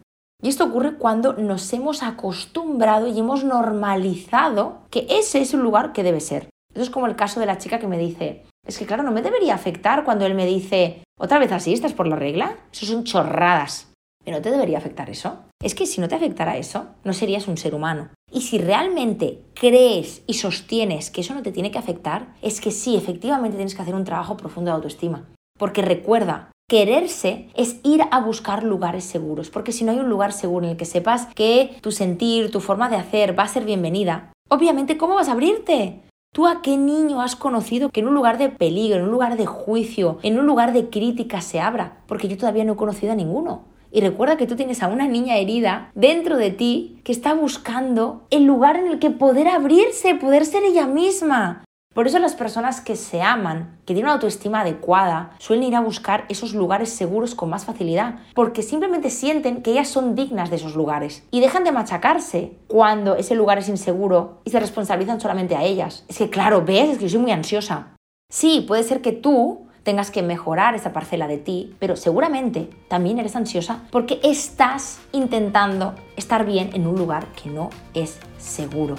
Y 0.43 0.49
esto 0.49 0.65
ocurre 0.65 0.97
cuando 0.97 1.35
nos 1.35 1.73
hemos 1.73 2.03
acostumbrado 2.03 3.07
y 3.07 3.19
hemos 3.19 3.45
normalizado 3.45 4.83
que 4.91 5.07
ese 5.11 5.41
es 5.41 5.53
un 5.53 5.63
lugar 5.63 5.93
que 5.93 6.03
debe 6.03 6.21
ser. 6.21 6.49
Eso 6.73 6.83
es 6.83 6.91
como 6.91 7.07
el 7.07 7.17
caso 7.17 7.41
de 7.41 7.47
la 7.47 7.59
chica 7.59 7.79
que 7.79 7.89
me 7.89 7.99
dice, 7.99 8.45
es 8.67 8.79
que 8.79 8.87
claro, 8.87 9.03
no 9.03 9.11
me 9.11 9.23
debería 9.23 9.55
afectar 9.55 10.05
cuando 10.05 10.27
él 10.27 10.35
me 10.35 10.47
dice, 10.47 11.03
otra 11.19 11.39
vez 11.39 11.53
así, 11.53 11.73
estás 11.73 11.93
por 11.93 12.07
la 12.07 12.17
regla. 12.17 12.57
Eso 12.73 12.87
son 12.87 13.05
chorradas. 13.05 13.93
Pero 14.25 14.37
no 14.37 14.43
te 14.43 14.51
debería 14.51 14.79
afectar 14.79 15.11
eso. 15.11 15.45
Es 15.63 15.75
que 15.75 15.87
si 15.87 16.01
no 16.01 16.09
te 16.09 16.15
afectara 16.15 16.57
eso, 16.57 16.87
no 17.05 17.13
serías 17.13 17.49
un 17.49 17.57
ser 17.57 17.75
humano. 17.75 18.11
Y 18.33 18.43
si 18.43 18.59
realmente 18.59 19.43
crees 19.55 20.23
y 20.27 20.35
sostienes 20.35 21.11
que 21.11 21.23
eso 21.23 21.35
no 21.35 21.43
te 21.43 21.53
tiene 21.53 21.71
que 21.71 21.79
afectar, 21.79 22.35
es 22.43 22.61
que 22.61 22.71
sí, 22.71 22.97
efectivamente 22.97 23.57
tienes 23.57 23.75
que 23.75 23.83
hacer 23.83 23.95
un 23.95 24.05
trabajo 24.05 24.37
profundo 24.37 24.71
de 24.71 24.77
autoestima. 24.77 25.25
Porque 25.59 25.83
recuerda, 25.83 26.51
quererse 26.71 27.49
es 27.57 27.81
ir 27.83 28.01
a 28.13 28.21
buscar 28.21 28.63
lugares 28.63 29.03
seguros. 29.03 29.51
Porque 29.51 29.73
si 29.73 29.85
no 29.85 29.91
hay 29.91 29.99
un 29.99 30.09
lugar 30.09 30.33
seguro 30.33 30.65
en 30.65 30.71
el 30.71 30.77
que 30.77 30.85
sepas 30.85 31.27
que 31.35 31.77
tu 31.81 31.91
sentir, 31.91 32.53
tu 32.53 32.61
forma 32.61 32.89
de 32.89 32.95
hacer 32.95 33.37
va 33.37 33.43
a 33.43 33.49
ser 33.49 33.65
bienvenida, 33.65 34.33
obviamente, 34.49 34.97
¿cómo 34.97 35.17
vas 35.17 35.29
a 35.29 35.33
abrirte? 35.33 36.03
¿Tú 36.33 36.47
a 36.47 36.63
qué 36.63 36.77
niño 36.77 37.21
has 37.21 37.35
conocido 37.35 37.91
que 37.91 37.99
en 37.99 38.07
un 38.07 38.15
lugar 38.15 38.39
de 38.39 38.51
peligro, 38.51 39.01
en 39.01 39.07
un 39.07 39.11
lugar 39.11 39.37
de 39.37 39.47
juicio, 39.47 40.21
en 40.23 40.39
un 40.39 40.47
lugar 40.47 40.73
de 40.73 40.91
crítica 40.91 41.41
se 41.41 41.59
abra? 41.59 42.05
Porque 42.07 42.29
yo 42.29 42.39
todavía 42.39 42.65
no 42.65 42.75
he 42.75 42.77
conocido 42.77 43.13
a 43.13 43.17
ninguno. 43.17 43.65
Y 43.91 44.01
recuerda 44.01 44.37
que 44.37 44.47
tú 44.47 44.55
tienes 44.55 44.85
a 44.85 44.87
una 44.87 45.09
niña 45.09 45.39
herida 45.39 45.91
dentro 45.97 46.37
de 46.37 46.53
ti 46.53 47.01
que 47.03 47.11
está 47.11 47.35
buscando 47.35 48.23
el 48.31 48.45
lugar 48.45 48.77
en 48.77 48.87
el 48.87 49.01
que 49.01 49.11
poder 49.11 49.49
abrirse, 49.49 50.15
poder 50.15 50.47
ser 50.47 50.63
ella 50.63 50.87
misma. 50.87 51.65
Por 51.93 52.07
eso 52.07 52.21
las 52.21 52.37
personas 52.37 52.81
que 52.81 52.95
se 52.95 53.21
aman, 53.21 53.77
que 53.85 53.95
tienen 53.95 54.05
una 54.05 54.13
autoestima 54.13 54.61
adecuada, 54.61 55.33
suelen 55.39 55.65
ir 55.65 55.75
a 55.75 55.81
buscar 55.81 56.25
esos 56.29 56.55
lugares 56.55 56.91
seguros 56.91 57.35
con 57.35 57.51
más 57.51 57.65
facilidad, 57.65 58.21
porque 58.33 58.63
simplemente 58.63 59.11
sienten 59.11 59.61
que 59.61 59.73
ellas 59.73 59.89
son 59.89 60.15
dignas 60.15 60.51
de 60.51 60.57
esos 60.57 60.77
lugares 60.77 61.25
y 61.33 61.41
dejan 61.41 61.65
de 61.65 61.73
machacarse 61.73 62.53
cuando 62.69 63.17
ese 63.17 63.35
lugar 63.35 63.59
es 63.59 63.69
inseguro 63.69 64.39
y 64.45 64.51
se 64.51 64.61
responsabilizan 64.61 65.21
solamente 65.21 65.57
a 65.57 65.65
ellas. 65.65 66.05
Es 66.07 66.19
que 66.19 66.31
claro, 66.31 66.65
ves, 66.65 66.91
es 66.91 66.99
que 66.99 67.05
yo 67.05 67.11
soy 67.11 67.19
muy 67.19 67.33
ansiosa. 67.33 67.89
Sí, 68.31 68.65
puede 68.69 68.85
ser 68.85 69.03
que 69.03 69.11
tú 69.11 69.67
tengas 69.83 70.13
que 70.13 70.23
mejorar 70.23 70.77
esa 70.77 70.93
parcela 70.93 71.27
de 71.27 71.39
ti, 71.39 71.75
pero 71.81 71.97
seguramente 71.97 72.71
también 72.87 73.19
eres 73.19 73.35
ansiosa 73.35 73.83
porque 73.91 74.21
estás 74.23 75.01
intentando 75.11 75.97
estar 76.17 76.47
bien 76.47 76.71
en 76.73 76.87
un 76.87 76.95
lugar 76.95 77.27
que 77.33 77.51
no 77.51 77.71
es 77.95 78.21
seguro 78.39 78.95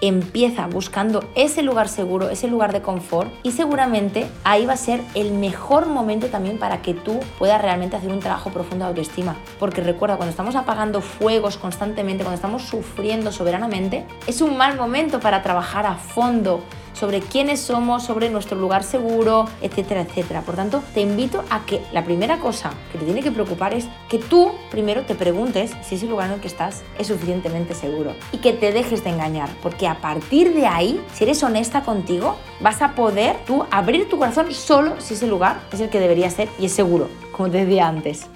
empieza 0.00 0.66
buscando 0.66 1.24
ese 1.34 1.62
lugar 1.62 1.88
seguro, 1.88 2.30
ese 2.30 2.48
lugar 2.48 2.72
de 2.72 2.82
confort 2.82 3.30
y 3.42 3.52
seguramente 3.52 4.26
ahí 4.44 4.66
va 4.66 4.74
a 4.74 4.76
ser 4.76 5.00
el 5.14 5.32
mejor 5.32 5.86
momento 5.86 6.28
también 6.28 6.58
para 6.58 6.82
que 6.82 6.94
tú 6.94 7.20
puedas 7.38 7.60
realmente 7.60 7.96
hacer 7.96 8.10
un 8.10 8.20
trabajo 8.20 8.50
profundo 8.50 8.84
de 8.84 8.90
autoestima. 8.90 9.36
Porque 9.58 9.82
recuerda, 9.82 10.16
cuando 10.16 10.30
estamos 10.30 10.56
apagando 10.56 11.00
fuegos 11.00 11.56
constantemente, 11.56 12.24
cuando 12.24 12.36
estamos 12.36 12.62
sufriendo 12.62 13.32
soberanamente, 13.32 14.06
es 14.26 14.40
un 14.40 14.56
mal 14.56 14.76
momento 14.76 15.20
para 15.20 15.42
trabajar 15.42 15.86
a 15.86 15.94
fondo 15.94 16.62
sobre 17.00 17.20
quiénes 17.20 17.60
somos, 17.60 18.04
sobre 18.04 18.28
nuestro 18.28 18.58
lugar 18.58 18.84
seguro, 18.84 19.46
etcétera, 19.62 20.02
etcétera. 20.02 20.42
Por 20.42 20.54
tanto, 20.54 20.82
te 20.92 21.00
invito 21.00 21.42
a 21.48 21.64
que 21.64 21.80
la 21.94 22.04
primera 22.04 22.38
cosa 22.38 22.72
que 22.92 22.98
te 22.98 23.06
tiene 23.06 23.22
que 23.22 23.32
preocupar 23.32 23.72
es 23.72 23.88
que 24.10 24.18
tú 24.18 24.52
primero 24.70 25.06
te 25.06 25.14
preguntes 25.14 25.72
si 25.82 25.94
ese 25.94 26.06
lugar 26.06 26.26
en 26.26 26.34
el 26.34 26.40
que 26.40 26.48
estás 26.48 26.82
es 26.98 27.06
suficientemente 27.06 27.74
seguro 27.74 28.12
y 28.32 28.38
que 28.38 28.52
te 28.52 28.70
dejes 28.70 29.02
de 29.02 29.10
engañar, 29.10 29.48
porque 29.62 29.88
a 29.88 30.02
partir 30.02 30.52
de 30.52 30.66
ahí, 30.66 31.00
si 31.14 31.24
eres 31.24 31.42
honesta 31.42 31.82
contigo, 31.82 32.36
vas 32.60 32.82
a 32.82 32.94
poder 32.94 33.36
tú 33.46 33.64
abrir 33.70 34.06
tu 34.10 34.18
corazón 34.18 34.52
solo 34.52 35.00
si 35.00 35.14
ese 35.14 35.26
lugar 35.26 35.60
es 35.72 35.80
el 35.80 35.88
que 35.88 36.00
debería 36.00 36.28
ser 36.28 36.50
y 36.58 36.66
es 36.66 36.72
seguro, 36.72 37.08
como 37.32 37.50
te 37.50 37.64
decía 37.64 37.88
antes. 37.88 38.26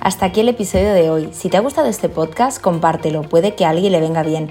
Hasta 0.00 0.26
aquí 0.26 0.40
el 0.40 0.48
episodio 0.48 0.92
de 0.94 1.08
hoy. 1.10 1.28
Si 1.30 1.48
te 1.48 1.56
ha 1.56 1.60
gustado 1.60 1.86
este 1.86 2.08
podcast, 2.08 2.60
compártelo, 2.60 3.22
puede 3.22 3.54
que 3.54 3.64
a 3.64 3.70
alguien 3.70 3.92
le 3.92 4.00
venga 4.00 4.24
bien. 4.24 4.50